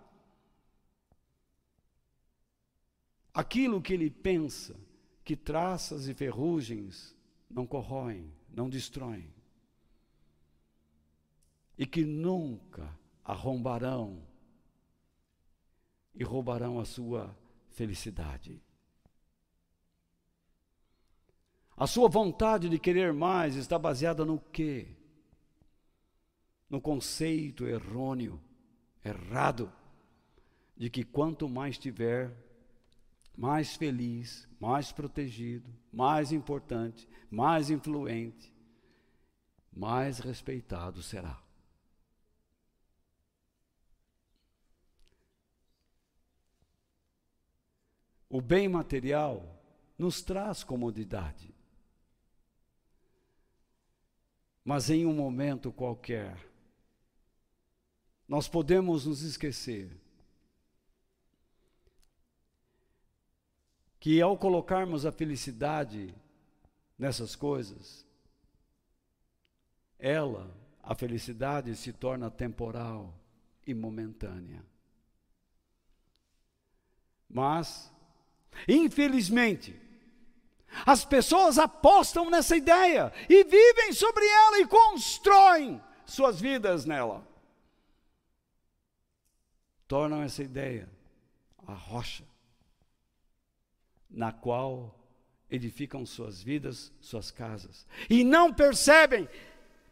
[3.35, 4.77] Aquilo que ele pensa
[5.25, 7.17] que traças e ferrugens
[7.49, 9.33] não corroem, não destroem,
[11.79, 14.23] e que nunca arrombarão
[16.15, 17.37] e roubarão a sua
[17.71, 18.61] felicidade.
[21.77, 24.95] A sua vontade de querer mais está baseada no quê?
[26.69, 28.41] No conceito errôneo,
[29.05, 29.73] errado,
[30.77, 32.37] de que quanto mais tiver,
[33.37, 38.53] mais feliz, mais protegido, mais importante, mais influente,
[39.73, 41.43] mais respeitado será.
[48.29, 49.63] O bem material
[49.99, 51.55] nos traz comodidade.
[54.65, 56.39] Mas em um momento qualquer,
[58.27, 60.02] nós podemos nos esquecer
[64.03, 66.13] que ao colocarmos a felicidade
[66.99, 68.05] nessas coisas,
[69.97, 73.15] ela, a felicidade, se torna temporal
[73.65, 74.67] e momentânea.
[77.31, 77.93] Mas,
[78.67, 79.81] infelizmente,
[80.85, 87.25] as pessoas apostam nessa ideia e vivem sobre ela e constroem suas vidas nela.
[89.87, 90.89] Tornam essa ideia
[91.65, 92.32] a rocha
[94.13, 94.99] na qual
[95.51, 99.29] edificam suas vidas, suas casas, e não percebem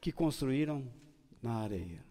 [0.00, 0.90] que construíram
[1.42, 2.04] na areia.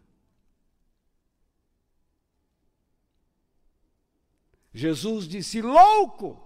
[4.73, 6.45] Jesus disse: louco!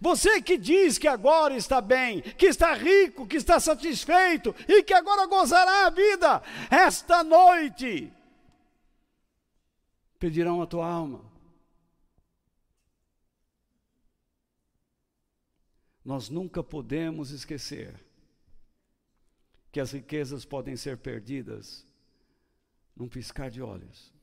[0.00, 4.92] Você que diz que agora está bem, que está rico, que está satisfeito e que
[4.92, 8.12] agora gozará a vida, esta noite
[10.18, 11.35] pedirão a tua alma.
[16.06, 18.00] Nós nunca podemos esquecer
[19.72, 21.84] que as riquezas podem ser perdidas
[22.94, 24.14] num piscar de olhos.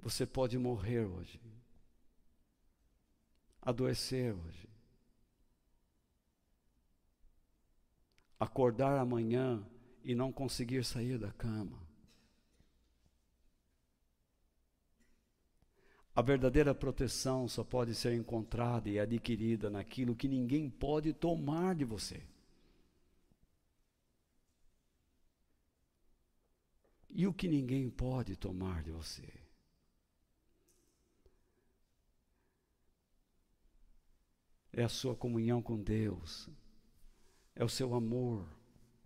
[0.00, 1.40] Você pode morrer hoje,
[3.62, 4.68] adoecer hoje,
[8.40, 9.64] acordar amanhã
[10.02, 11.93] e não conseguir sair da cama.
[16.14, 21.84] A verdadeira proteção só pode ser encontrada e adquirida naquilo que ninguém pode tomar de
[21.84, 22.22] você.
[27.10, 29.28] E o que ninguém pode tomar de você?
[34.72, 36.48] É a sua comunhão com Deus,
[37.56, 38.46] é o seu amor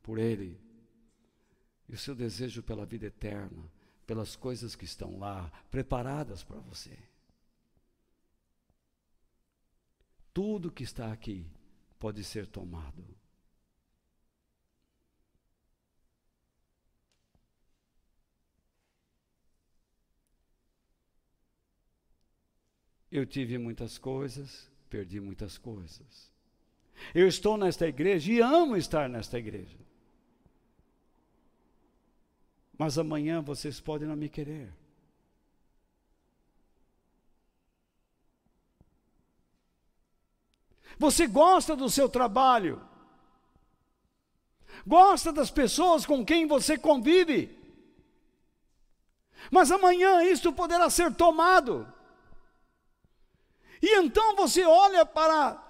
[0.03, 0.59] por Ele,
[1.89, 3.78] e o seu desejo pela vida eterna
[4.09, 6.99] pelas coisas que estão lá, preparadas para você.
[10.33, 11.47] Tudo que está aqui
[11.99, 13.05] pode ser tomado.
[23.13, 26.33] Eu tive muitas coisas, perdi muitas coisas.
[27.15, 29.88] Eu estou nesta igreja e amo estar nesta igreja.
[32.79, 34.73] Mas amanhã vocês podem não me querer.
[40.97, 42.81] Você gosta do seu trabalho,
[44.87, 47.57] gosta das pessoas com quem você convive,
[49.51, 51.93] mas amanhã isso poderá ser tomado.
[53.81, 55.65] E então você olha para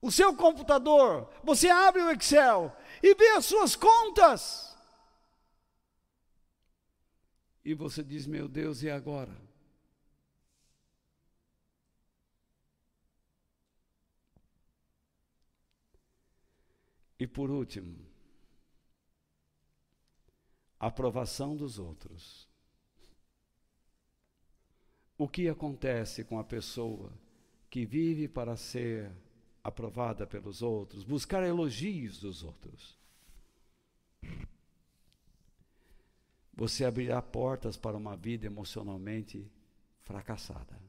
[0.00, 4.75] o seu computador, você abre o Excel e vê as suas contas.
[7.66, 9.36] E você diz: Meu Deus, e agora?
[17.18, 17.98] E por último,
[20.78, 22.48] aprovação dos outros.
[25.18, 27.12] O que acontece com a pessoa
[27.68, 29.10] que vive para ser
[29.64, 32.96] aprovada pelos outros, buscar elogios dos outros?
[36.56, 39.46] Você abrirá portas para uma vida emocionalmente
[40.00, 40.80] fracassada.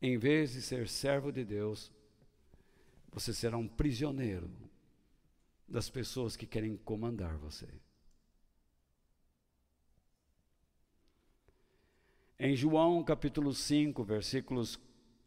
[0.00, 1.90] Em vez de ser servo de Deus,
[3.10, 4.48] você será um prisioneiro
[5.66, 7.68] das pessoas que querem comandar você.
[12.38, 14.78] Em João capítulo 5, versículos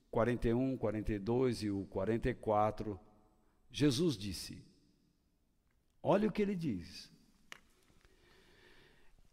[0.09, 2.97] 41, 42 e o 44,
[3.70, 4.70] Jesus disse:
[6.04, 7.12] Olha o que ele diz.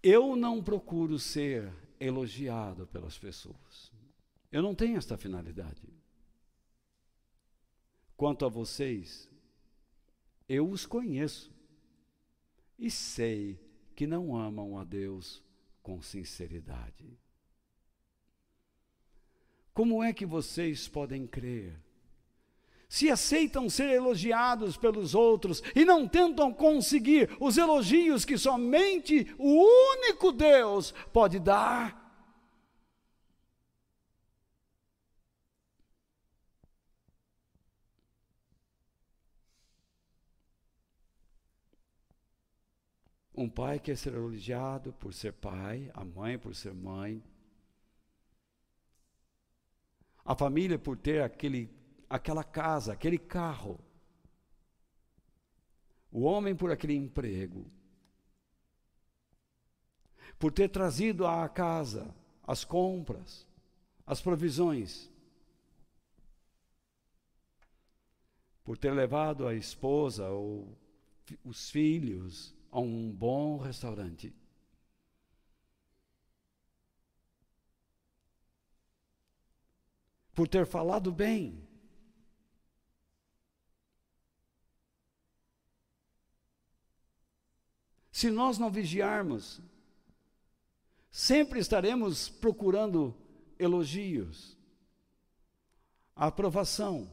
[0.03, 3.93] Eu não procuro ser elogiado pelas pessoas.
[4.51, 5.83] Eu não tenho esta finalidade.
[8.17, 9.29] Quanto a vocês,
[10.49, 11.53] eu os conheço
[12.79, 13.61] e sei
[13.95, 15.43] que não amam a Deus
[15.83, 17.19] com sinceridade.
[19.75, 21.81] Como é que vocês podem crer?
[22.89, 29.63] Se aceitam ser elogiados pelos outros e não tentam conseguir os elogios que somente o
[29.97, 32.09] único Deus pode dar,
[43.39, 47.23] Um pai quer ser elogiado por ser pai, a mãe por ser mãe,
[50.25, 51.71] a família por ter aquele,
[52.09, 53.79] aquela casa, aquele carro,
[56.11, 57.71] o homem por aquele emprego,
[60.39, 62.15] por ter trazido à casa
[62.47, 63.47] as compras,
[64.07, 65.11] as provisões,
[68.65, 70.77] por ter levado a esposa ou
[71.45, 74.35] os filhos a um bom restaurante.
[80.39, 81.68] por ter falado bem.
[88.19, 89.61] Se nós não vigiarmos,
[91.09, 93.17] sempre estaremos procurando
[93.57, 94.59] elogios,
[96.17, 97.09] aprovação.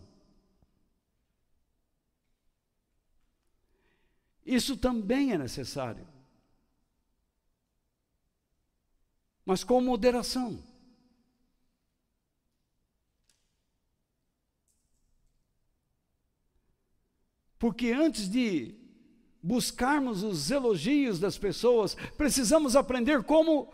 [4.43, 6.07] Isso também é necessário,
[9.45, 10.59] mas com moderação.
[17.59, 18.84] Porque antes de
[19.45, 23.71] buscarmos os elogios das pessoas, precisamos aprender como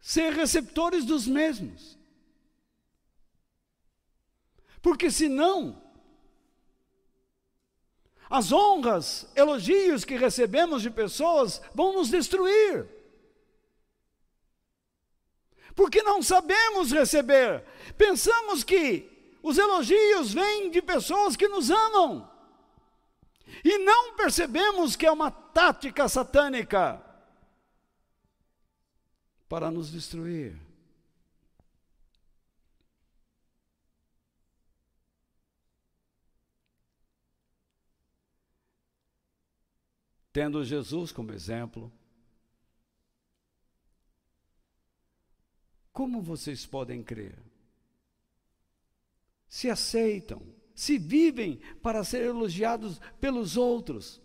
[0.00, 1.96] ser receptores dos mesmos.
[4.82, 5.80] Porque senão,
[8.28, 12.88] as honras, elogios que recebemos de pessoas vão nos destruir.
[15.76, 17.64] Porque não sabemos receber.
[17.96, 22.37] Pensamos que os elogios vêm de pessoas que nos amam.
[23.64, 27.02] E não percebemos que é uma tática satânica
[29.48, 30.58] para nos destruir.
[40.32, 41.92] Tendo Jesus como exemplo,
[45.92, 47.48] como vocês podem crer?
[49.48, 50.42] se aceitam,
[50.78, 54.22] se vivem para ser elogiados pelos outros.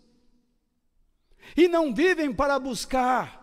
[1.56, 3.42] E não vivem para buscar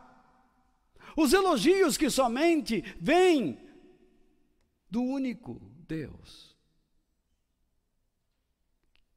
[1.18, 3.60] os elogios que somente vêm
[4.90, 6.56] do único Deus,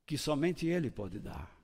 [0.05, 1.57] que somente Ele pode dar.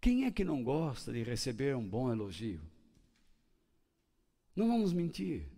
[0.00, 2.60] Quem é que não gosta de receber um bom elogio?
[4.56, 5.55] Não vamos mentir.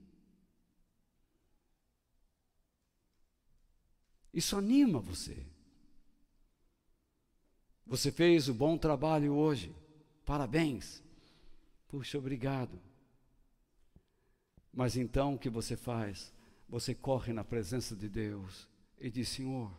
[4.33, 5.47] Isso anima você.
[7.87, 9.75] Você fez o bom trabalho hoje.
[10.25, 11.03] Parabéns.
[11.89, 12.79] Puxa, obrigado.
[14.73, 16.33] Mas então o que você faz?
[16.69, 18.69] Você corre na presença de Deus
[18.99, 19.73] e diz: Senhor,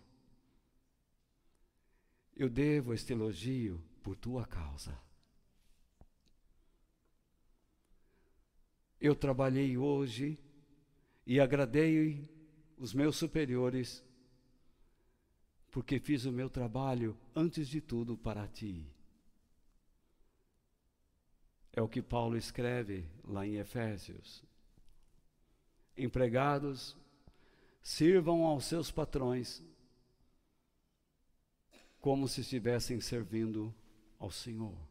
[2.35, 4.97] eu devo este elogio por tua causa.
[8.99, 10.37] Eu trabalhei hoje
[11.25, 12.27] e agradei
[12.77, 14.03] os meus superiores,
[15.71, 18.85] porque fiz o meu trabalho antes de tudo para ti.
[21.71, 24.43] É o que Paulo escreve lá em Efésios.
[25.95, 26.97] Empregados,
[27.81, 29.63] sirvam aos seus patrões
[31.99, 33.73] como se estivessem servindo
[34.17, 34.88] ao Senhor.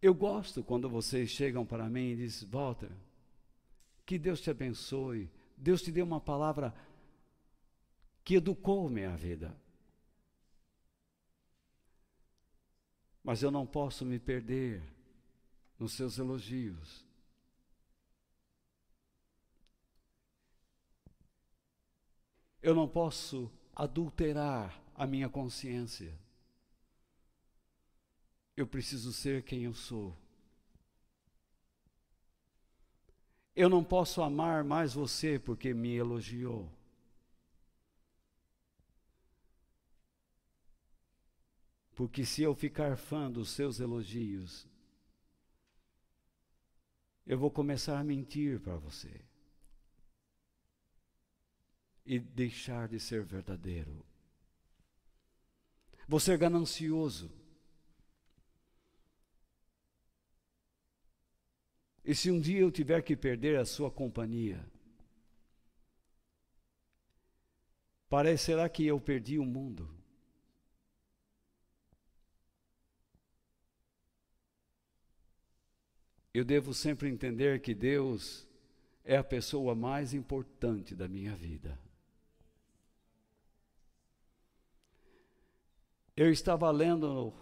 [0.00, 2.90] Eu gosto quando vocês chegam para mim e dizem, Walter,
[4.06, 6.74] que Deus te abençoe, Deus te deu uma palavra
[8.24, 9.54] que educou minha vida.
[13.24, 14.82] Mas eu não posso me perder
[15.78, 17.04] nos seus elogios.
[22.62, 26.12] Eu não posso adulterar a minha consciência.
[28.58, 30.18] Eu preciso ser quem eu sou.
[33.54, 36.68] Eu não posso amar mais você porque me elogiou.
[41.94, 44.66] Porque se eu ficar fã dos seus elogios,
[47.24, 49.20] eu vou começar a mentir para você
[52.04, 54.04] e deixar de ser verdadeiro.
[56.08, 57.38] Vou ser ganancioso.
[62.08, 64.64] E se um dia eu tiver que perder a sua companhia,
[68.08, 69.94] parecerá que eu perdi o mundo.
[76.32, 78.48] Eu devo sempre entender que Deus
[79.04, 81.78] é a pessoa mais importante da minha vida.
[86.16, 87.34] Eu estava lendo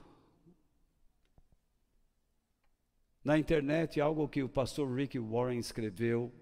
[3.27, 6.33] na internet algo que o pastor Rick Warren escreveu,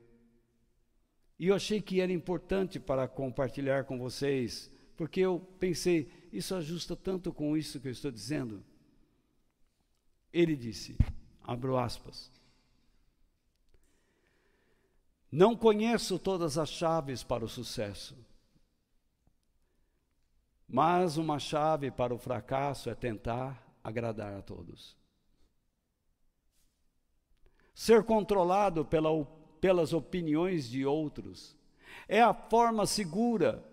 [1.38, 6.94] e eu achei que era importante para compartilhar com vocês, porque eu pensei, isso ajusta
[6.94, 8.62] tanto com isso que eu estou dizendo.
[10.30, 10.96] Ele disse,
[11.42, 12.30] abro aspas,
[15.32, 18.14] não conheço todas as chaves para o sucesso
[20.66, 24.96] mas uma chave para o fracasso é tentar agradar a todos.
[27.74, 29.10] Ser controlado pela,
[29.60, 31.56] pelas opiniões de outros
[32.08, 33.64] é a forma segura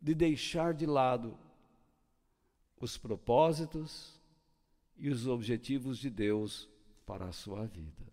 [0.00, 1.36] de deixar de lado
[2.80, 4.18] os propósitos
[4.96, 6.68] e os objetivos de Deus
[7.04, 8.06] para a sua vida.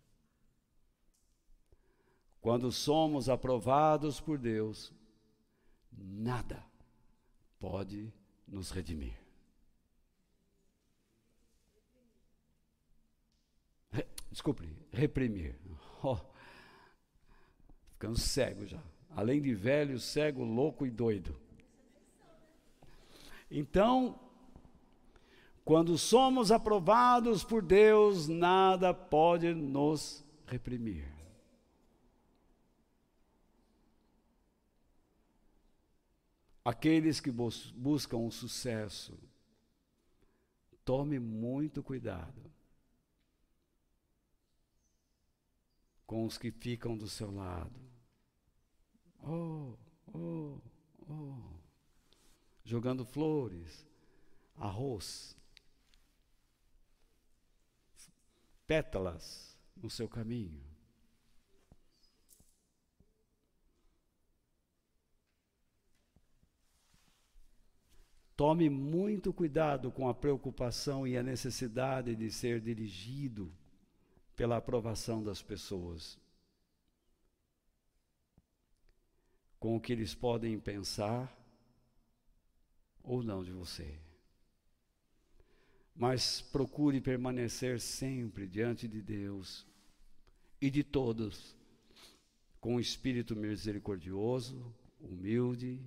[2.41, 4.93] Quando somos aprovados por Deus,
[5.91, 6.63] nada
[7.59, 8.13] pode
[8.47, 9.24] nos redimir.
[14.36, 15.55] Desculpe, reprimir.
[16.03, 16.19] Oh,
[17.93, 18.83] ficando cego já.
[19.09, 21.36] Além de velho, cego, louco e doido.
[23.49, 24.19] Então,
[25.63, 31.11] quando somos aprovados por Deus, nada pode nos reprimir.
[36.63, 39.17] Aqueles que bus buscam o sucesso,
[40.83, 42.45] tome muito cuidado
[46.06, 47.80] com os que ficam do seu lado.
[49.24, 49.74] Oh,
[50.14, 50.60] oh,
[51.10, 51.56] oh.
[52.64, 53.86] Jogando flores,
[54.56, 55.36] arroz,
[58.68, 60.64] pétalas no seu caminho.
[68.36, 73.49] Tome muito cuidado com a preocupação e a necessidade de ser dirigido
[74.36, 76.19] pela aprovação das pessoas,
[79.59, 81.33] com o que eles podem pensar
[83.01, 83.97] ou não de você.
[85.95, 89.65] Mas procure permanecer sempre diante de Deus
[90.59, 91.55] e de todos,
[92.59, 95.79] com o espírito misericordioso, humilde,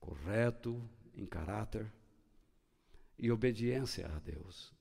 [0.00, 0.82] correto
[1.14, 1.92] em caráter
[3.18, 4.74] e obediência a Deus.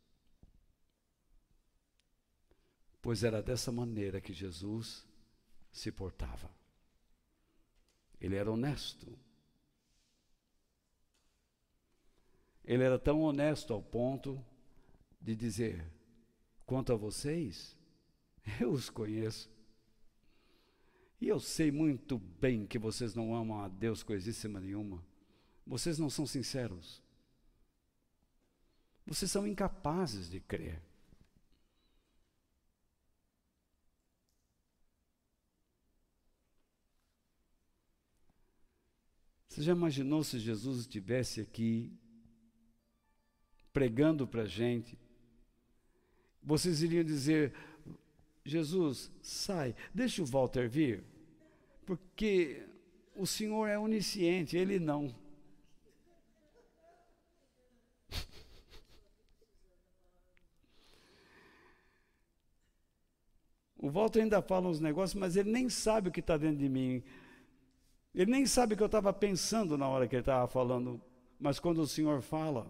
[3.02, 5.08] Pois era dessa maneira que Jesus
[5.72, 6.49] se portava.
[8.20, 9.18] Ele era honesto.
[12.64, 14.43] Ele era tão honesto ao ponto
[15.20, 15.91] de dizer:
[16.66, 17.76] quanto a vocês,
[18.60, 19.49] eu os conheço.
[21.20, 25.04] E eu sei muito bem que vocês não amam a Deus coisíssima nenhuma.
[25.66, 27.02] Vocês não são sinceros.
[29.06, 30.82] Vocês são incapazes de crer.
[39.52, 41.91] Você já imaginou se Jesus estivesse aqui
[43.74, 44.97] pregando para a gente?
[46.41, 47.54] Vocês iriam dizer:
[48.45, 51.04] Jesus, sai, deixa o Walter vir,
[51.86, 52.66] porque
[53.14, 55.14] o Senhor é onisciente, ele não.
[63.78, 66.70] O Walter ainda fala uns negócios, mas ele nem sabe o que está dentro de
[66.70, 67.04] mim.
[68.14, 71.01] Ele nem sabe o que eu estava pensando na hora que ele estava falando.
[71.39, 72.68] Mas quando o Senhor fala,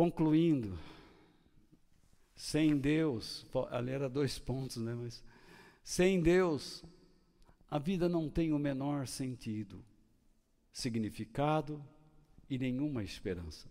[0.00, 0.78] Concluindo,
[2.34, 4.94] sem Deus, ali era dois pontos, né?
[4.94, 5.22] Mas
[5.84, 6.82] sem Deus,
[7.70, 9.84] a vida não tem o menor sentido,
[10.72, 11.84] significado
[12.48, 13.68] e nenhuma esperança.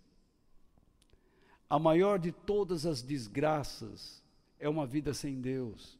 [1.70, 4.20] A maior de todas as desgraças
[4.58, 5.96] é uma vida sem Deus,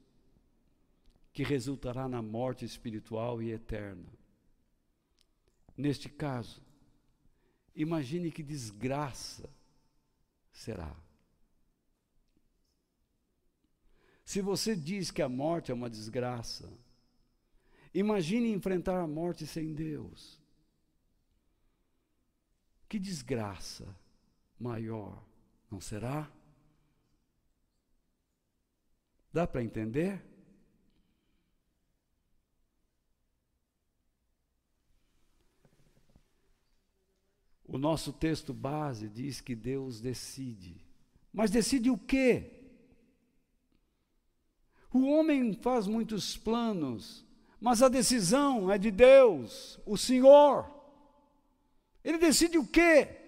[1.32, 4.12] que resultará na morte espiritual e eterna.
[5.76, 6.60] Neste caso,
[7.72, 9.48] imagine que desgraça
[10.50, 10.94] será.
[14.24, 16.68] Se você diz que a morte é uma desgraça,
[17.94, 20.40] imagine enfrentar a morte sem Deus.
[22.88, 23.86] Que desgraça
[24.58, 25.29] maior,
[25.70, 26.28] não será?
[29.32, 30.24] Dá para entender?
[37.64, 40.84] O nosso texto base diz que Deus decide.
[41.32, 42.50] Mas decide o quê?
[44.92, 47.24] O homem faz muitos planos,
[47.60, 50.68] mas a decisão é de Deus, o Senhor.
[52.02, 53.19] Ele decide o quê?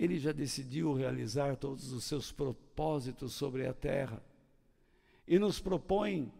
[0.00, 4.24] Ele já decidiu realizar todos os seus propósitos sobre a terra
[5.28, 6.32] e nos propõe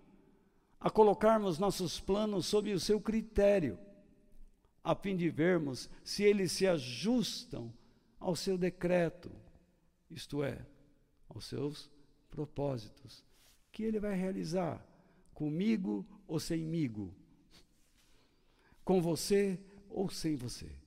[0.80, 3.78] a colocarmos nossos planos sob o seu critério
[4.82, 7.70] a fim de vermos se eles se ajustam
[8.18, 9.30] ao seu decreto,
[10.10, 10.64] isto é,
[11.28, 11.90] aos seus
[12.30, 13.22] propósitos,
[13.70, 14.82] que ele vai realizar
[15.34, 17.14] comigo ou semigo,
[18.82, 20.79] com você ou sem você.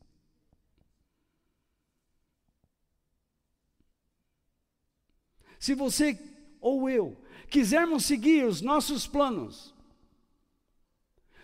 [5.64, 6.20] Se você
[6.60, 7.16] ou eu
[7.50, 9.74] quisermos seguir os nossos planos,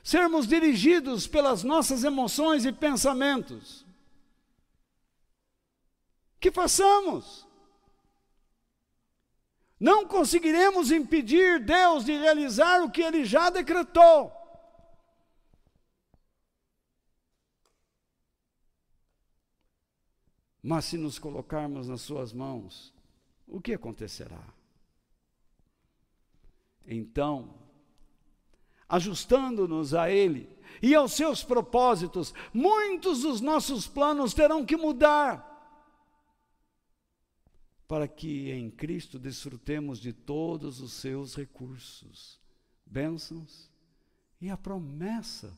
[0.03, 3.85] sermos dirigidos pelas nossas emoções e pensamentos.
[6.37, 7.47] Que façamos?
[9.79, 14.33] Não conseguiremos impedir Deus de realizar o que Ele já decretou.
[20.61, 22.98] Mas se nos colocarmos nas Suas mãos,
[23.49, 24.41] o que acontecerá?
[26.85, 27.53] Então,
[28.87, 30.49] ajustando-nos a Ele
[30.81, 35.49] e aos seus propósitos, muitos dos nossos planos terão que mudar
[37.89, 42.39] para que em Cristo desfrutemos de todos os seus recursos,
[42.85, 43.71] bênçãos
[44.39, 45.57] e a promessa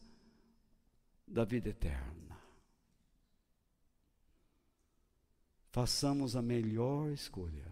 [1.27, 2.39] da vida eterna.
[5.71, 7.65] Façamos a melhor escolha,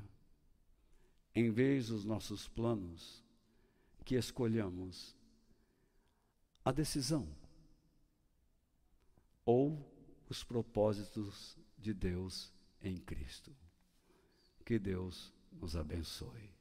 [1.33, 3.23] em vez dos nossos planos,
[4.03, 5.15] que escolhamos
[6.65, 7.27] a decisão
[9.45, 9.83] ou
[10.29, 12.51] os propósitos de Deus
[12.81, 13.55] em Cristo.
[14.65, 16.58] Que Deus nos abençoe.